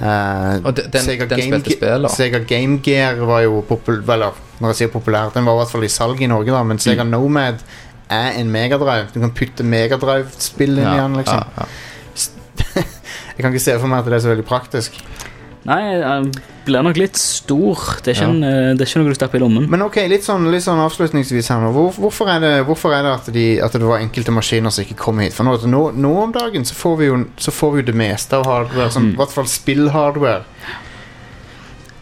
Uh, 0.00 0.56
Og 0.64 0.72
den- 0.74 1.02
Sega 1.04 1.26
den 1.28 1.38
Game 1.42 1.58
spilte 1.60 1.76
spill, 1.76 2.02
da. 2.06 2.08
Sega 2.08 2.38
Game 2.48 2.78
Gear 2.82 3.18
var 3.28 3.42
jo 3.44 3.58
populær 3.68 4.14
Eller, 4.14 4.38
når 4.58 4.72
jeg 4.72 4.76
sier 4.78 4.88
populær, 4.94 5.28
den 5.34 5.44
var 5.44 5.58
i 5.58 5.60
hvert 5.60 5.72
fall 5.74 5.84
i 5.84 5.92
salg 5.92 6.22
i 6.24 6.28
Norge, 6.30 6.50
da, 6.50 6.62
men 6.64 6.78
Sega 6.80 7.04
Mm. 7.04 7.10
Nomad 7.12 7.60
er 8.10 8.38
en 8.40 8.50
Megadrive. 8.50 9.10
Du 9.12 9.20
kan 9.20 9.30
putte 9.36 9.62
Megadrive-spill 9.62 10.78
inn 10.80 10.88
i 10.88 10.96
den, 10.98 11.16
liksom. 11.20 11.44
ja, 11.44 11.44
ja. 11.62 11.66
Jeg 13.36 13.44
kan 13.44 13.52
ikke 13.54 13.62
se 13.62 13.76
for 13.78 13.88
meg 13.92 14.00
at 14.02 14.08
det 14.10 14.16
er 14.18 14.24
så 14.24 14.32
veldig 14.32 14.46
praktisk. 14.48 14.96
Nei, 15.68 15.80
den 16.00 16.30
blir 16.64 16.82
nok 16.82 16.96
litt 16.96 17.16
stor. 17.20 17.76
Det 18.02 18.14
er 18.14 18.14
ikke, 18.16 18.26
Ja. 18.26 18.28
en, 18.30 18.44
eh, 18.44 18.74
det 18.74 18.80
er 18.80 18.86
ikke 18.88 19.02
noe 19.02 19.08
du 19.12 19.14
stapper 19.14 19.36
i 19.36 19.40
lommen. 19.42 19.68
Men 19.68 19.82
ok, 19.82 19.96
litt 20.08 20.22
sånn, 20.24 20.50
litt 20.50 20.62
sånn 20.64 20.80
avslutningsvis 20.80 21.48
her 21.52 21.60
nå. 21.60 21.72
Hvor, 21.74 21.92
hvorfor, 21.92 22.28
er 22.32 22.40
det, 22.40 22.52
hvorfor 22.66 22.94
er 22.96 23.02
det 23.02 23.12
at, 23.12 23.32
de, 23.34 23.60
at 23.60 23.72
det 23.72 23.82
var 23.82 23.98
enkelte 24.00 24.32
maskiner 24.32 24.70
som 24.72 24.84
ikke 24.84 24.96
kom 24.96 25.18
hit? 25.20 25.34
For 25.34 25.44
nå, 25.44 25.58
nå, 25.68 25.82
nå 25.94 26.14
om 26.22 26.32
dagen 26.32 26.64
så 26.64 26.72
får 26.74 26.96
vi 26.98 27.06
jo, 27.10 27.24
så 27.36 27.52
får 27.52 27.72
vi 27.74 27.82
jo 27.82 27.86
det 27.92 27.94
meste 27.94 28.32
av 28.40 28.46
hardware, 28.46 28.90
som, 28.90 29.10
Mm. 29.10 29.12
i 29.12 29.16
hvert 29.16 29.30
fall 29.36 29.44
spill-hardware. 29.44 30.44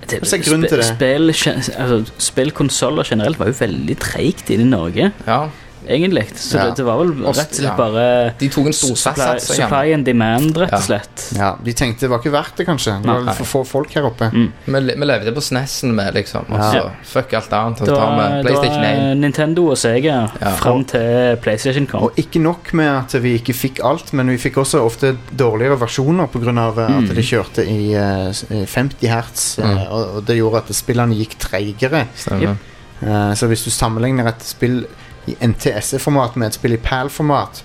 Det- 0.09 0.23
Hva 0.23 0.33
er 0.39 0.43
grunnen 0.43 0.69
til 0.69 0.79
det? 0.79 0.87
Spill, 0.87 1.33
gen- 1.33 1.59
altså, 1.77 2.07
spillkonsoller 2.19 3.05
generelt 3.05 3.37
var 3.39 3.47
jo 3.49 3.53
veldig 3.59 3.97
treigt 3.99 4.49
inne 4.51 4.63
i 4.63 4.71
Norge, 4.71 5.13
ja. 5.27 5.49
Egentlig. 5.87 6.27
Så 6.37 6.57
Ja. 6.59 6.65
det, 6.67 6.77
det 6.77 6.85
var 6.85 6.99
vel 6.99 7.13
rett 7.13 7.27
og 7.29 7.37
Ja. 7.37 7.45
slett 7.45 7.77
bare 7.77 8.35
De 8.39 8.49
tok 8.49 8.67
en 8.67 8.73
supply, 8.73 8.95
storsats 8.95 9.51
igjen. 9.51 9.69
supply 9.69 9.93
and 9.95 10.05
demand, 10.05 10.57
rett 10.57 10.73
og 10.73 10.83
slett. 10.83 11.33
Ja, 11.37 11.55
De 11.63 11.73
tenkte 11.73 12.01
det 12.01 12.11
var 12.11 12.19
ikke 12.19 12.33
verdt 12.33 12.57
det, 12.57 12.67
kanskje. 12.67 13.03
Det 13.03 13.07
var 13.27 13.35
for 13.35 13.45
få 13.45 13.65
folk 13.67 13.93
her 13.95 14.03
oppe. 14.05 14.31
Mm. 14.33 14.53
Vi, 14.67 14.81
le- 14.81 14.95
vi 14.97 15.05
levde 15.05 15.33
på 15.35 15.41
SNES-en 15.43 15.95
med, 15.95 16.15
liksom. 16.15 16.45
Og 16.51 16.61
så 16.61 16.75
Ja. 16.75 16.91
fuck 17.05 17.33
alt 17.35 17.53
annet. 17.53 17.81
Og 17.81 17.87
Det 17.87 17.95
tar 17.95 18.17
var, 18.17 18.29
vi 18.29 18.43
det 18.43 18.45
PlayStation 18.47 18.83
var 18.83 19.13
1. 19.13 19.17
Nintendo 19.19 19.69
og 19.71 19.77
Sega 19.79 20.31
Ja. 20.41 20.51
fram 20.57 20.85
til 20.85 21.37
PlayStation 21.43 21.87
kom. 21.87 22.03
Og 22.03 22.13
ikke 22.17 22.41
nok 22.41 22.73
med 22.75 22.89
at 23.15 23.23
vi 23.23 23.39
ikke 23.39 23.55
fikk 23.55 23.81
alt, 23.85 24.13
men 24.13 24.29
vi 24.29 24.37
fikk 24.37 24.55
også 24.57 24.81
ofte 24.85 25.17
dårligere 25.37 25.79
versjoner 25.79 26.27
pga. 26.29 26.49
Mm. 26.49 27.09
at 27.09 27.15
det 27.15 27.25
kjørte 27.25 27.67
i 27.69 27.93
eh, 27.95 28.29
s- 28.31 28.45
i 28.51 28.65
50 28.65 29.07
hertz, 29.09 29.59
eh, 29.59 29.65
Mm. 29.65 29.79
og, 29.91 30.17
og 30.17 30.25
det 30.27 30.37
gjorde 30.39 30.57
at 30.57 30.69
spillene 30.75 31.15
gikk 31.15 31.39
treigere. 31.39 32.07
Stemmer. 32.17 32.57
Eh, 33.03 33.35
så 33.35 33.47
hvis 33.47 33.65
du 33.65 33.71
sammenligner 33.71 34.27
et 34.29 34.43
spill 34.43 34.87
i 35.29 35.37
NTSE-format 35.45 36.37
med 36.41 36.51
et 36.51 36.59
spill 36.59 36.77
i 36.77 36.81
PAL-format, 36.83 37.63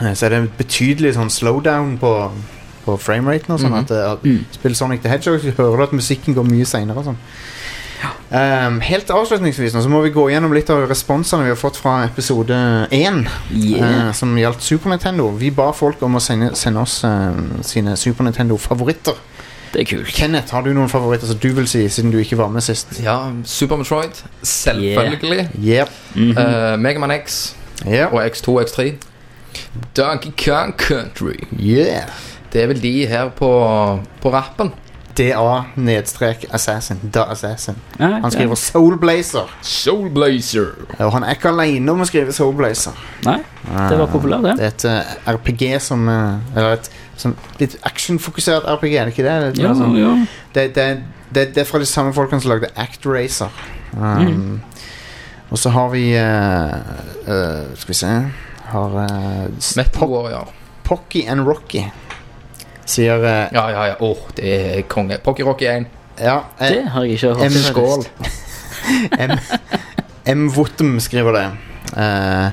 eh, 0.00 0.12
så 0.14 0.26
er 0.26 0.34
det 0.34 0.42
en 0.42 0.52
betydelig 0.58 1.14
sånn 1.16 1.32
slowdown 1.32 1.96
på, 2.02 2.12
på 2.84 2.96
frameraten 3.00 3.56
og 3.56 3.60
sånn. 3.64 3.76
At, 3.80 3.90
eh, 3.94 4.12
at 4.12 4.24
Mm. 4.24 4.44
Spiller 4.52 4.76
Sonic 4.76 5.02
the 5.02 5.08
Hedgehog, 5.12 5.40
så 5.40 5.54
hører 5.56 5.76
du 5.76 5.82
at 5.88 5.98
musikken 6.00 6.34
går 6.36 6.44
mye 6.48 6.66
seinere 6.68 7.04
sånn. 7.06 7.20
Um, 8.34 8.80
helt 8.84 9.08
avslutningsvis 9.14 9.72
nå 9.72 9.80
så 9.80 9.88
må 9.88 10.00
vi 10.04 10.10
gå 10.12 10.26
gjennom 10.28 10.52
litt 10.52 10.68
av 10.72 10.82
responsene 10.90 11.44
vi 11.46 11.52
har 11.52 11.56
fått 11.56 11.76
fra 11.80 12.02
episode 12.04 12.56
1. 12.92 13.20
Yeah. 13.54 14.08
uh, 14.08 14.12
som 14.12 14.34
gjaldt 14.36 14.60
Super 14.66 14.90
Nintendo. 14.90 15.30
Vi 15.38 15.48
ba 15.54 15.70
folk 15.72 16.02
om 16.04 16.18
å 16.18 16.20
sende, 16.20 16.50
sende 16.58 16.82
oss 16.82 16.98
uh, 17.06 17.32
sine 17.64 17.94
Super 17.96 18.26
Nintendo-favoritter. 18.26 19.16
Det 19.74 19.82
er 19.82 19.96
kult. 19.96 20.12
Kenneth, 20.14 20.54
har 20.54 20.62
du 20.62 20.70
noen 20.70 20.88
favoritter 20.88 21.26
som 21.26 21.38
du 21.42 21.48
vil 21.56 21.66
si, 21.66 21.82
siden 21.90 22.12
du 22.14 22.20
ikke 22.22 22.38
var 22.38 22.52
med 22.54 22.62
sist? 22.62 22.94
Ja, 23.02 23.16
Super 23.44 23.80
Metroid. 23.80 24.22
Selvfølgelig. 24.42 25.48
Yep. 25.58 25.90
Mm 26.14 26.30
-hmm. 26.30 26.72
uh, 26.74 26.78
Megaman 26.78 27.10
X 27.24 27.56
yep. 27.86 28.12
og 28.12 28.26
X2 28.26 28.48
og 28.48 28.62
X3. 28.62 28.92
Donkey 29.96 30.30
Kong 30.44 30.74
Country. 30.78 31.34
yeah. 31.60 32.08
Det 32.52 32.62
er 32.62 32.66
vel 32.66 32.82
de 32.82 33.06
her 33.06 33.28
på, 33.28 33.50
på 34.22 34.32
rappen. 34.32 34.72
DA-assassin. 35.18 37.00
Da 37.14 37.22
Assassin. 37.30 37.74
Han 37.98 38.30
skriver 38.30 38.54
Soulblazer. 38.54 39.56
Soulblazer. 39.62 40.66
Og 40.98 41.12
han 41.12 41.22
er 41.22 41.30
ikke 41.36 41.48
alene 41.48 41.92
om 41.92 42.02
å 42.02 42.08
skrive 42.08 42.34
Soulblazer. 42.34 42.98
Nei, 43.26 43.38
det 43.90 43.98
var 43.98 44.10
populært, 44.10 44.42
det. 44.44 44.56
Det 44.58 44.64
er 44.64 44.72
et 44.72 44.84
eh, 44.90 45.34
RPG 45.34 45.62
som 45.82 46.08
eh, 46.10 46.56
Eller 46.56 46.76
et 46.78 46.90
som, 47.16 47.36
litt 47.60 47.76
actionfokusert 47.82 48.64
RPG, 48.66 48.94
er 48.94 49.04
det 49.08 49.14
ikke 49.14 49.26
det? 49.26 49.34
Det, 49.56 49.62
er 49.62 49.68
Ja, 49.68 49.74
sånn- 49.78 49.96
ja. 49.98 50.12
det, 50.54 50.64
det, 50.74 50.86
det, 51.34 51.44
det 51.54 51.62
er 51.62 51.68
fra 51.68 51.78
de 51.82 51.86
samme 51.86 52.14
folkene 52.16 52.40
som 52.42 52.50
lagde 52.54 52.70
Act 52.76 53.06
Racer. 53.06 53.50
Um, 53.94 54.62
Og 55.50 55.58
så 55.58 55.70
har 55.70 55.88
vi 55.92 56.08
uh, 56.18 56.72
uh, 57.28 57.76
Skal 57.78 57.88
vi 57.92 57.94
se 57.94 58.08
Har 58.72 58.94
uh, 58.96 59.44
Metal 59.76 60.14
ja. 60.32 60.40
Pocky 60.82 61.22
and 61.30 61.46
Rocky. 61.46 61.84
Sier 62.86 63.18
uh, 63.22 63.46
Ja, 63.54 63.68
ja, 63.70 63.84
ja. 63.92 63.94
Åh, 64.00 64.24
det 64.36 64.54
er 64.78 64.82
konge. 64.90 65.18
Pocky 65.22 65.42
Rocky 65.46 65.64
1. 65.70 65.86
Ja, 66.18 66.40
eh, 66.58 66.68
Det 66.74 66.88
har 66.90 67.04
jeg 67.04 67.12
ikke 67.12 67.34
hørt. 67.34 67.46
M. 67.46 67.58
Skål. 67.68 68.04
M. 69.18 69.38
M. 70.26 70.48
Votum 70.56 70.98
skriver 71.00 71.32
det. 71.38 71.46
Uh, 71.96 72.50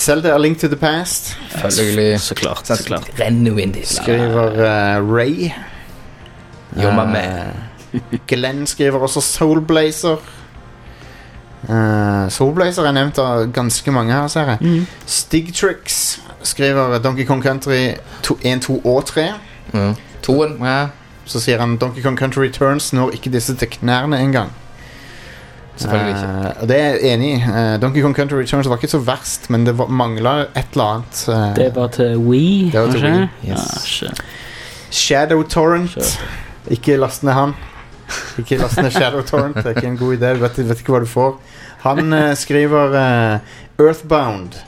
Zelda 0.00 0.34
A 0.34 0.38
Link 0.38 0.58
to 0.58 0.68
the 0.68 0.76
Past 0.76 1.36
Selvfølgelig. 1.50 2.20
Så 2.20 2.34
klart. 2.34 2.66
så 2.66 2.84
klart. 2.86 3.10
Renner 3.20 3.50
jo 3.50 3.56
inn 3.56 3.72
dit. 3.74 3.88
skriver 3.88 4.54
uh, 4.56 5.16
Ray. 5.16 5.50
Jo, 6.76 6.90
my 6.90 7.00
Eh, 7.00 7.12
man. 7.12 7.20
Glenn 8.26 8.66
skriver 8.66 8.98
også 8.98 9.20
Soulblazer. 9.20 10.16
Uh, 11.68 12.30
Soulblazer 12.30 12.86
er 12.86 12.92
nevnt 12.92 13.18
av 13.18 13.50
ganske 13.52 13.92
mange 13.92 14.12
her, 14.12 14.26
ser 14.28 14.54
jeg. 14.54 14.58
Mm. 14.60 14.86
Stigtrix 15.06 16.18
skriver 16.42 16.98
Donkey 16.98 17.26
Kong 17.26 17.42
Country 17.42 17.94
1, 18.42 18.62
2 18.62 18.80
og 18.84 19.04
3. 19.06 19.26
Mm. 19.72 19.94
Toen, 20.22 20.56
ja. 20.64 20.86
Så 21.24 21.40
sier 21.40 21.60
han 21.60 21.76
Donkey 21.76 22.02
Kong 22.02 22.18
Country 22.18 22.48
Returns 22.48 22.92
når 22.92 23.10
ikke 23.10 23.30
disse 23.30 23.54
til 23.54 23.68
knærne 23.68 24.18
engang. 24.20 24.50
Selvfølgelig 25.80 26.16
ikke. 26.16 26.54
Uh, 26.62 26.68
det 26.68 26.76
er 26.76 26.88
jeg 26.94 27.14
enig 27.14 27.30
i. 27.32 27.36
Uh, 27.48 27.74
Donkey 27.82 28.02
Kong 28.04 28.16
Country 28.16 28.36
Returns 28.42 28.68
var 28.68 28.76
ikke 28.80 28.90
så 28.92 29.00
verst, 29.06 29.48
men 29.50 29.64
det 29.66 29.74
mangla 29.88 30.34
et 30.56 30.74
eller 30.76 30.84
annet. 30.98 31.22
Uh, 31.28 31.56
Det 31.56 31.70
var 31.76 31.88
til 31.96 32.16
We, 32.18 32.42
Det 32.72 32.80
var 32.80 32.92
til 32.92 33.00
kanskje? 33.00 33.28
Wii, 33.42 33.50
yes. 33.52 34.02
Ah. 34.02 34.24
Shadow 34.90 35.42
Torrent. 35.42 35.90
Sure. 35.90 36.30
Ikke 36.70 36.96
last 37.00 37.24
ned 37.24 37.32
han. 37.32 37.54
Ikke 38.38 38.58
last 38.60 38.76
ned 38.82 38.90
Shadow 38.90 39.22
Torrent. 39.22 39.56
Det 39.56 39.66
er 39.66 39.76
ikke 39.80 39.88
en 39.88 39.98
god 39.98 40.16
idé. 40.16 40.34
Du 40.34 40.42
vet, 40.44 40.58
vet 40.68 40.82
ikke 40.82 40.92
hva 40.92 41.00
du 41.00 41.06
får. 41.10 41.38
Han 41.86 42.14
skriver 42.36 42.96
Earthbound. 43.80 44.58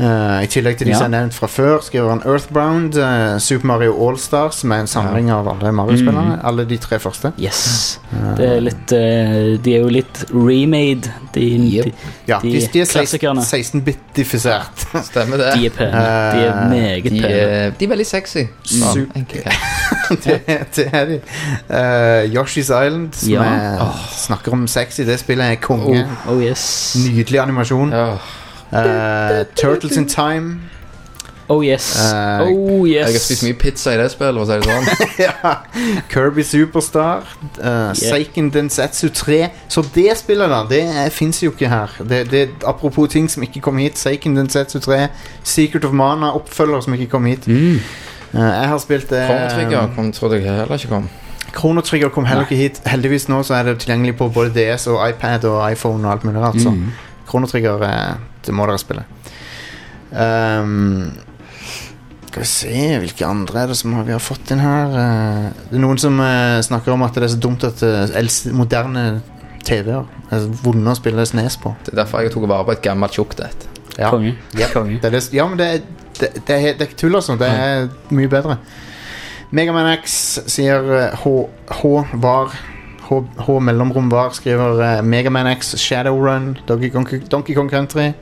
Eh, 0.00 0.42
I 0.42 0.46
tillegg 0.48 0.78
til 0.78 0.86
de 0.86 0.92
Ja. 0.92 0.98
som 0.98 1.12
er 1.12 1.18
nevnt 1.20 1.34
fra 1.34 1.46
før, 1.46 1.80
skriver 1.84 2.08
han 2.08 2.22
Earthbound, 2.24 2.94
eh, 2.96 3.38
Super 3.38 3.66
Mario 3.66 4.08
Allstars, 4.08 4.54
som 4.62 4.72
er 4.72 4.80
en 4.80 4.86
samling 4.86 5.30
av 5.30 5.48
alle 5.48 5.72
Mario-spillerne. 5.72 6.38
Alle 6.44 6.64
de 6.64 6.76
tre 6.78 6.98
første. 6.98 7.32
Yes. 7.38 7.98
Det 8.36 8.46
er 8.48 8.60
litt 8.60 8.92
eh, 8.92 9.58
De 9.62 9.74
er 9.74 9.80
jo 9.82 9.88
litt 9.88 10.24
remade, 10.32 11.12
de, 11.34 11.40
Yep. 11.58 11.84
de, 11.84 11.92
Ja, 12.28 12.38
de, 12.42 12.52
De 12.52 12.66
de 12.72 12.80
er 12.80 12.86
klassikerne. 12.86 13.40
16-bitifisert. 13.44 14.86
Stemmer 15.10 15.36
det. 15.36 15.52
de 15.58 15.66
er 15.66 15.70
pene. 15.70 15.90
De 15.92 16.44
er 16.46 16.68
meget 16.68 16.70
meget 16.70 17.04
De 17.04 17.10
pene. 17.10 17.28
er, 17.28 17.70
de 17.78 17.84
er 17.84 17.88
veldig 17.88 18.06
sexy. 18.06 18.46
Sånn, 18.64 19.06
det, 20.24 20.40
det 20.76 20.88
er 20.92 21.04
de. 21.04 21.20
Uh, 21.70 22.34
Yoshi's 22.34 22.70
Island, 22.72 23.12
som 23.14 23.30
Ja. 23.32 23.42
er, 23.42 23.92
snakker 24.16 24.52
om 24.52 24.66
sexy. 24.66 25.02
Det 25.04 25.18
spillet 25.20 25.44
er 25.52 25.54
konge. 25.60 26.06
Oh 26.28 26.40
yes. 26.42 26.96
Nydelig 27.08 27.40
animasjon. 27.40 27.90
Ja. 27.92 28.16
Eh, 28.72 29.44
Turtles 29.56 29.96
in 29.96 30.08
Time. 30.08 30.60
Oh 31.48 31.64
yes. 31.64 31.98
Uh, 31.98 32.46
oh 32.52 32.88
yes. 32.88 32.94
Jeg 32.94 33.12
har 33.12 33.20
spist 33.20 33.42
mye 33.44 33.56
pizza 33.60 33.92
i 33.92 33.98
det 34.00 34.06
spillet, 34.12 34.38
for 34.38 34.44
å 34.44 34.48
si 34.48 34.56
det 34.56 34.68
sånn. 34.70 35.08
ja. 35.26 35.98
Kirby 36.12 36.44
Superstar. 36.46 37.26
Uh, 37.58 37.90
Seiken 37.98 38.48
Densetsu 38.54 39.10
3. 39.12 39.40
Så 39.68 39.84
det 39.94 40.14
spillet, 40.22 40.48
da, 40.48 40.62
det 40.70 40.86
fins 41.12 41.42
jo 41.42 41.52
ikke 41.52 41.68
her. 41.68 41.92
Det, 42.08 42.22
det, 42.30 42.46
apropos 42.68 43.10
ting 43.12 43.28
som 43.30 43.44
ikke 43.44 43.60
kom 43.64 43.82
hit. 43.82 44.00
Seiken 44.00 44.38
Densetsu 44.38 44.78
3. 44.80 45.10
Secret 45.44 45.84
of 45.84 45.92
Mana, 45.92 46.32
oppfølger 46.38 46.86
som 46.86 46.96
ikke 46.96 47.10
kom 47.12 47.28
hit. 47.28 47.50
Mm. 47.50 47.82
Uh, 48.32 48.40
jeg 48.40 48.72
har 48.72 48.80
spilt 48.80 49.10
det 49.12 49.26
Chrono 49.28 49.52
Trigger 49.52 49.92
kom, 49.92 50.12
trodde 50.16 50.40
jeg 50.40 50.48
heller 50.48 50.80
ikke 50.80 50.94
kom. 50.94 51.10
Chrono 51.52 51.84
kom 52.08 52.24
heller 52.24 52.48
ikke 52.48 52.56
hit. 52.56 52.80
Heldigvis 52.88 53.28
nå 53.28 53.42
så 53.44 53.58
er 53.58 53.68
det 53.68 53.80
tilgjengelig 53.82 54.16
på 54.16 54.30
både 54.32 54.54
DS 54.56 54.86
og 54.88 55.02
iPad 55.10 55.44
og 55.50 55.66
iPhone 55.68 56.06
og 56.06 56.12
alt 56.14 56.24
mulig 56.24 56.40
rart. 56.40 56.60
Så 56.62 56.70
Mm. 56.70 56.92
Chrono 57.28 57.46
Trigger, 57.46 58.16
det 58.46 58.54
må 58.56 58.66
dere 58.68 58.80
spille. 58.82 59.04
Ehm, 60.12 61.12
skal 62.28 62.42
vi 62.42 62.48
se 62.48 62.98
Hvilke 63.02 63.26
andre 63.28 63.62
er 63.62 63.70
det 63.72 63.76
som 63.80 63.94
vi 64.06 64.12
har 64.14 64.22
fått 64.22 64.52
inn 64.54 64.62
her? 64.62 64.94
Eh, 65.02 65.46
det 65.70 65.78
er 65.78 65.84
noen 65.84 66.00
som 66.00 66.18
eh, 66.24 66.60
snakker 66.64 66.94
om 66.94 67.04
at 67.06 67.16
det 67.16 67.26
er 67.28 67.34
så 67.34 67.40
dumt 67.44 67.64
at 67.68 67.82
eh, 67.84 68.28
moderne 68.56 69.06
TV-er 69.62 70.06
er 70.34 70.46
vonde 70.64 70.90
å 70.92 70.98
spille 70.98 71.24
Snes 71.28 71.58
på. 71.60 71.74
Det 71.84 71.92
er 71.94 72.00
derfor 72.02 72.24
jeg 72.24 72.32
tok 72.34 72.48
vare 72.50 72.66
på 72.66 72.74
et 72.76 72.82
gammelt 72.84 73.14
tjukt 73.14 73.40
et. 73.44 73.68
Ja. 73.98 74.08
Konge. 74.10 74.34
Yep. 74.56 74.72
Konge. 74.72 74.96
Det 75.02 75.10
er 75.10 75.16
det, 75.18 75.22
ja, 75.36 75.44
men 75.48 75.60
det, 75.60 75.68
er- 75.68 76.00
det, 76.18 76.30
det, 76.46 76.56
er, 76.56 76.72
det 76.72 76.80
er 76.80 76.88
ikke 76.88 77.00
tull, 77.04 77.14
altså. 77.18 77.36
Det 77.40 77.48
er 77.48 77.86
mye 78.16 78.30
bedre. 78.32 78.56
Megaman 79.52 79.90
X 79.98 80.14
sier 80.48 80.86
H, 81.20 81.30
H 81.82 81.90
var 82.24 82.54
H, 83.12 83.44
H 83.46 83.58
mellomrom 83.60 84.08
var 84.12 84.32
skriver 84.36 84.80
uh, 84.80 85.04
Megaman 85.04 85.46
X 85.52 85.74
Shadowrun, 85.80 86.56
Donkey 86.68 86.90
Kong, 86.90 87.08
Donkey 87.30 87.54
Kong 87.54 87.70
Country, 87.70 88.12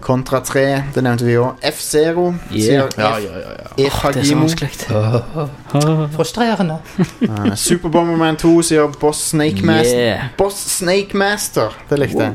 Contra 0.00 0.40
3, 0.40 0.82
det 0.94 1.02
nevnte 1.04 1.26
vi 1.28 1.34
òg. 1.36 1.58
F-Zero 1.62 2.30
Yeah. 2.50 2.88
Ja, 2.96 3.18
ja, 3.18 3.32
ja, 3.36 3.50
ja. 3.58 3.68
Det 3.76 3.86
er 3.86 3.90
så 3.90 4.08
Efagimo. 4.08 4.40
vanskelig. 4.40 4.70
Frustrerende. 6.16 6.78
Uh, 7.20 7.54
Super 7.54 7.88
Bomberman 7.88 8.36
2 8.36 8.62
sier 8.62 8.88
Boss 9.00 9.28
Snake 9.28 9.62
Master. 9.62 9.98
Yeah. 9.98 10.24
Boss 10.38 10.54
Snake 10.78 11.16
Master, 11.16 11.76
det 11.90 11.98
likte 11.98 12.22
jeg. 12.22 12.34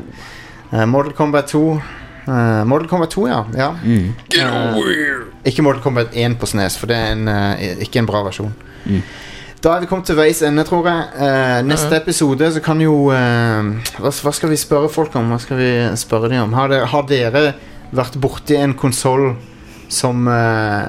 Uh, 0.72 0.84
Mortal 0.86 1.12
Kombat 1.12 1.50
2. 1.50 1.80
Uh, 2.26 2.64
Mortal 2.66 2.88
Kombat 2.88 3.10
2, 3.10 3.28
ja. 3.28 3.44
ja. 3.56 3.70
Mm. 3.84 4.14
Uh, 4.38 4.78
ikke 5.44 5.62
Mortal 5.62 5.82
Kombat 5.82 6.06
1 6.14 6.38
på 6.38 6.46
Snes, 6.46 6.78
for 6.78 6.86
det 6.86 6.96
er 6.96 7.12
en, 7.12 7.28
uh, 7.28 7.82
ikke 7.82 7.98
en 7.98 8.06
bra 8.06 8.22
versjon. 8.26 8.54
Mm. 8.84 9.02
Da 9.66 9.72
er 9.74 9.82
vi 9.82 9.88
kommet 9.90 10.06
til 10.06 10.14
veis 10.14 10.38
ende, 10.46 10.62
tror 10.62 10.86
jeg. 10.86 11.06
Uh, 11.18 11.60
neste 11.66 11.96
episode 11.98 12.46
så 12.54 12.60
kan 12.62 12.78
jo 12.78 13.08
uh, 13.10 13.72
hva, 13.98 14.12
hva 14.12 14.32
skal 14.36 14.52
vi 14.52 14.58
spørre 14.62 14.86
folk 14.92 15.16
om? 15.18 15.32
Hva 15.34 15.40
skal 15.42 15.58
vi 15.58 15.70
spørre 15.98 16.30
dem 16.30 16.44
om? 16.44 16.54
Har 16.54 16.70
dere, 16.70 16.86
har 16.92 17.08
dere 17.10 17.42
vært 17.90 18.14
borti 18.22 18.54
en 18.60 18.76
konsoll 18.78 19.32
som, 19.90 20.28
uh, 20.30 20.86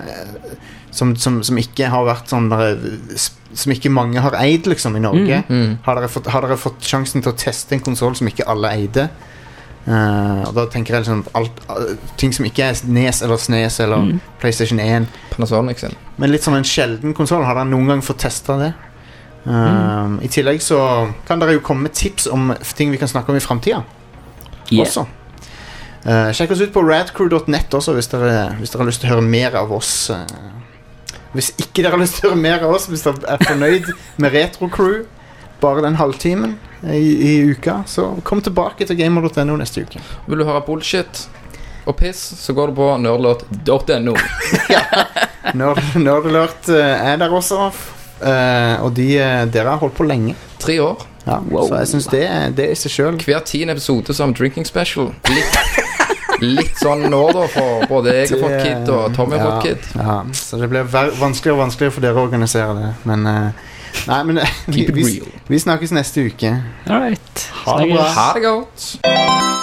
som, 0.94 1.16
som 1.18 1.42
Som 1.42 1.58
ikke 1.58 1.90
har 1.90 2.06
vært 2.06 2.30
sånn 2.30 2.52
der, 2.54 2.78
Som 3.18 3.74
ikke 3.74 3.90
mange 3.90 4.22
har 4.22 4.38
eid, 4.44 4.70
liksom, 4.70 5.00
i 5.00 5.02
Norge? 5.02 5.42
Mm. 5.50 5.80
Har, 5.88 5.98
dere 5.98 6.14
fått, 6.14 6.30
har 6.30 6.46
dere 6.46 6.62
fått 6.62 6.86
sjansen 6.86 7.26
til 7.26 7.34
å 7.34 7.40
teste 7.48 7.74
en 7.74 7.82
konsoll 7.82 8.14
som 8.20 8.30
ikke 8.30 8.46
alle 8.46 8.76
eide? 8.78 9.08
Eh, 9.88 10.42
og 10.48 10.54
da 10.58 10.66
tenker 10.68 10.94
jeg 10.98 11.06
liksom 11.06 11.22
alt, 11.40 11.60
eh, 11.70 11.96
ting 12.20 12.34
som 12.36 12.46
ikke 12.46 12.64
er 12.66 12.76
Nes 12.92 13.22
eller 13.24 13.38
Snes 13.38 13.80
eller 13.80 13.98
Mm. 13.98 14.20
PlayStation 14.42 14.80
1. 14.80 15.08
Panasonic 15.32 15.80
sin. 15.80 15.96
Men 16.18 16.32
litt 16.32 16.42
sånn 16.44 16.58
en 16.58 16.64
sjelden 16.64 17.14
konsoll. 17.16 17.46
Har 17.46 17.56
dere 17.56 17.66
noen 17.70 17.88
gang 17.88 18.02
fått 18.02 18.18
testa 18.20 18.58
det? 18.60 18.74
Eh, 19.48 20.18
I 20.24 20.28
tillegg 20.28 20.60
så 20.62 21.14
kan 21.28 21.40
dere 21.40 21.54
jo 21.54 21.60
komme 21.64 21.84
med 21.88 21.94
tips 21.94 22.28
om 22.28 22.54
ting 22.76 22.92
vi 22.92 22.98
kan 22.98 23.08
snakke 23.08 23.30
om 23.30 23.36
i 23.38 23.40
framtida 23.40 23.84
Yeah. 24.70 24.86
også. 24.86 25.06
Eh, 26.06 26.32
sjekk 26.34 26.52
oss 26.52 26.62
ut 26.62 26.74
på 26.74 26.84
radcrew.net 26.84 27.70
også 27.72 27.94
hvis 27.96 28.10
dere, 28.12 28.56
hvis 28.60 28.70
dere 28.72 28.82
har 28.84 28.88
lyst 28.92 29.00
til 29.02 29.10
å 29.10 29.14
høre 29.16 29.24
mer 29.24 29.56
av 29.56 29.72
oss. 29.72 30.12
hvis 31.34 31.52
ikke 31.58 31.84
dere 31.84 31.92
har 31.92 32.00
lyst 32.00 32.16
til 32.20 32.30
å 32.30 32.34
høre 32.34 32.42
mer 32.42 32.64
av 32.64 32.74
oss, 32.76 32.88
hvis 32.88 33.04
dere 33.04 33.16
er 33.28 33.38
fornøyd 33.38 33.94
med 34.18 34.32
Retrocrew, 34.34 35.06
bare 35.62 35.82
den 35.86 35.96
halvtimen 36.00 36.58
i, 36.84 37.00
i 37.02 37.32
uka, 37.52 37.80
så 37.90 38.12
kom 38.24 38.42
tilbake 38.46 38.86
til 38.86 38.98
gamer.no 39.00 39.58
neste 39.58 39.84
uke. 39.88 40.02
Vil 40.28 40.44
du 40.44 40.46
høre 40.48 40.62
bullshit 40.68 41.26
og 41.88 41.96
piss, 41.98 42.20
så 42.42 42.54
går 42.54 42.72
du 42.74 42.80
på 42.82 42.90
nerdlot.no. 43.02 44.16
ja. 44.76 44.84
Nerdalert 45.56 46.68
eh, 46.70 47.12
er 47.14 47.22
der 47.22 47.34
også, 47.34 47.70
Uh, 48.18 48.82
og 48.82 48.96
de, 48.98 49.12
eh, 49.22 49.44
dere 49.54 49.70
har 49.70 49.78
holdt 49.78 49.94
på 49.94 50.06
lenge. 50.10 50.32
Tre 50.58 50.80
år. 50.82 51.04
Ja, 51.28 51.36
Wow. 51.52 51.68
Så 51.68 51.76
jeg 51.78 51.88
syns 51.92 52.08
det, 52.10 52.22
er- 52.26 52.54
det 52.58 52.66
i 52.72 52.76
seg 52.80 52.92
sjøl 52.96 53.18
Hver 53.22 53.44
tiende 53.46 53.76
episode 53.76 54.14
som 54.18 54.34
drinking 54.34 54.66
special. 54.66 55.12
Litt, 55.30 55.58
litt 56.42 56.82
sånn 56.82 57.06
nå, 57.12 57.20
da, 57.36 57.44
for 57.54 57.86
både 57.92 58.16
jeg 58.16 58.32
har 58.32 58.42
fått 58.42 58.64
kid, 58.64 58.90
og 58.90 59.14
Tommy 59.14 59.38
har 59.38 59.52
fått 59.52 59.68
kid. 59.68 59.86
Ja, 60.02 60.16
så 60.34 60.58
det 60.58 60.70
blir 60.72 60.90
vanskeligere 60.90 61.60
og 61.60 61.62
vanskeligere 61.68 61.94
for 62.00 62.08
dere 62.08 62.18
å 62.18 62.26
organisere 62.26 62.74
det. 62.80 62.90
Men 63.12 63.30
eh, 63.30 63.62
Nei, 64.08 64.24
men 64.24 64.40
vi, 64.68 64.88
vi, 64.94 65.22
vi 65.48 65.60
snakkes 65.60 65.92
neste 65.92 66.28
uke. 66.30 66.54
All 66.88 67.02
right. 67.10 67.48
Ha 67.66 67.80
det 67.82 67.92
bra. 67.94 68.10
Ha 68.18 68.34
det 68.38 68.44
godt. 68.46 69.57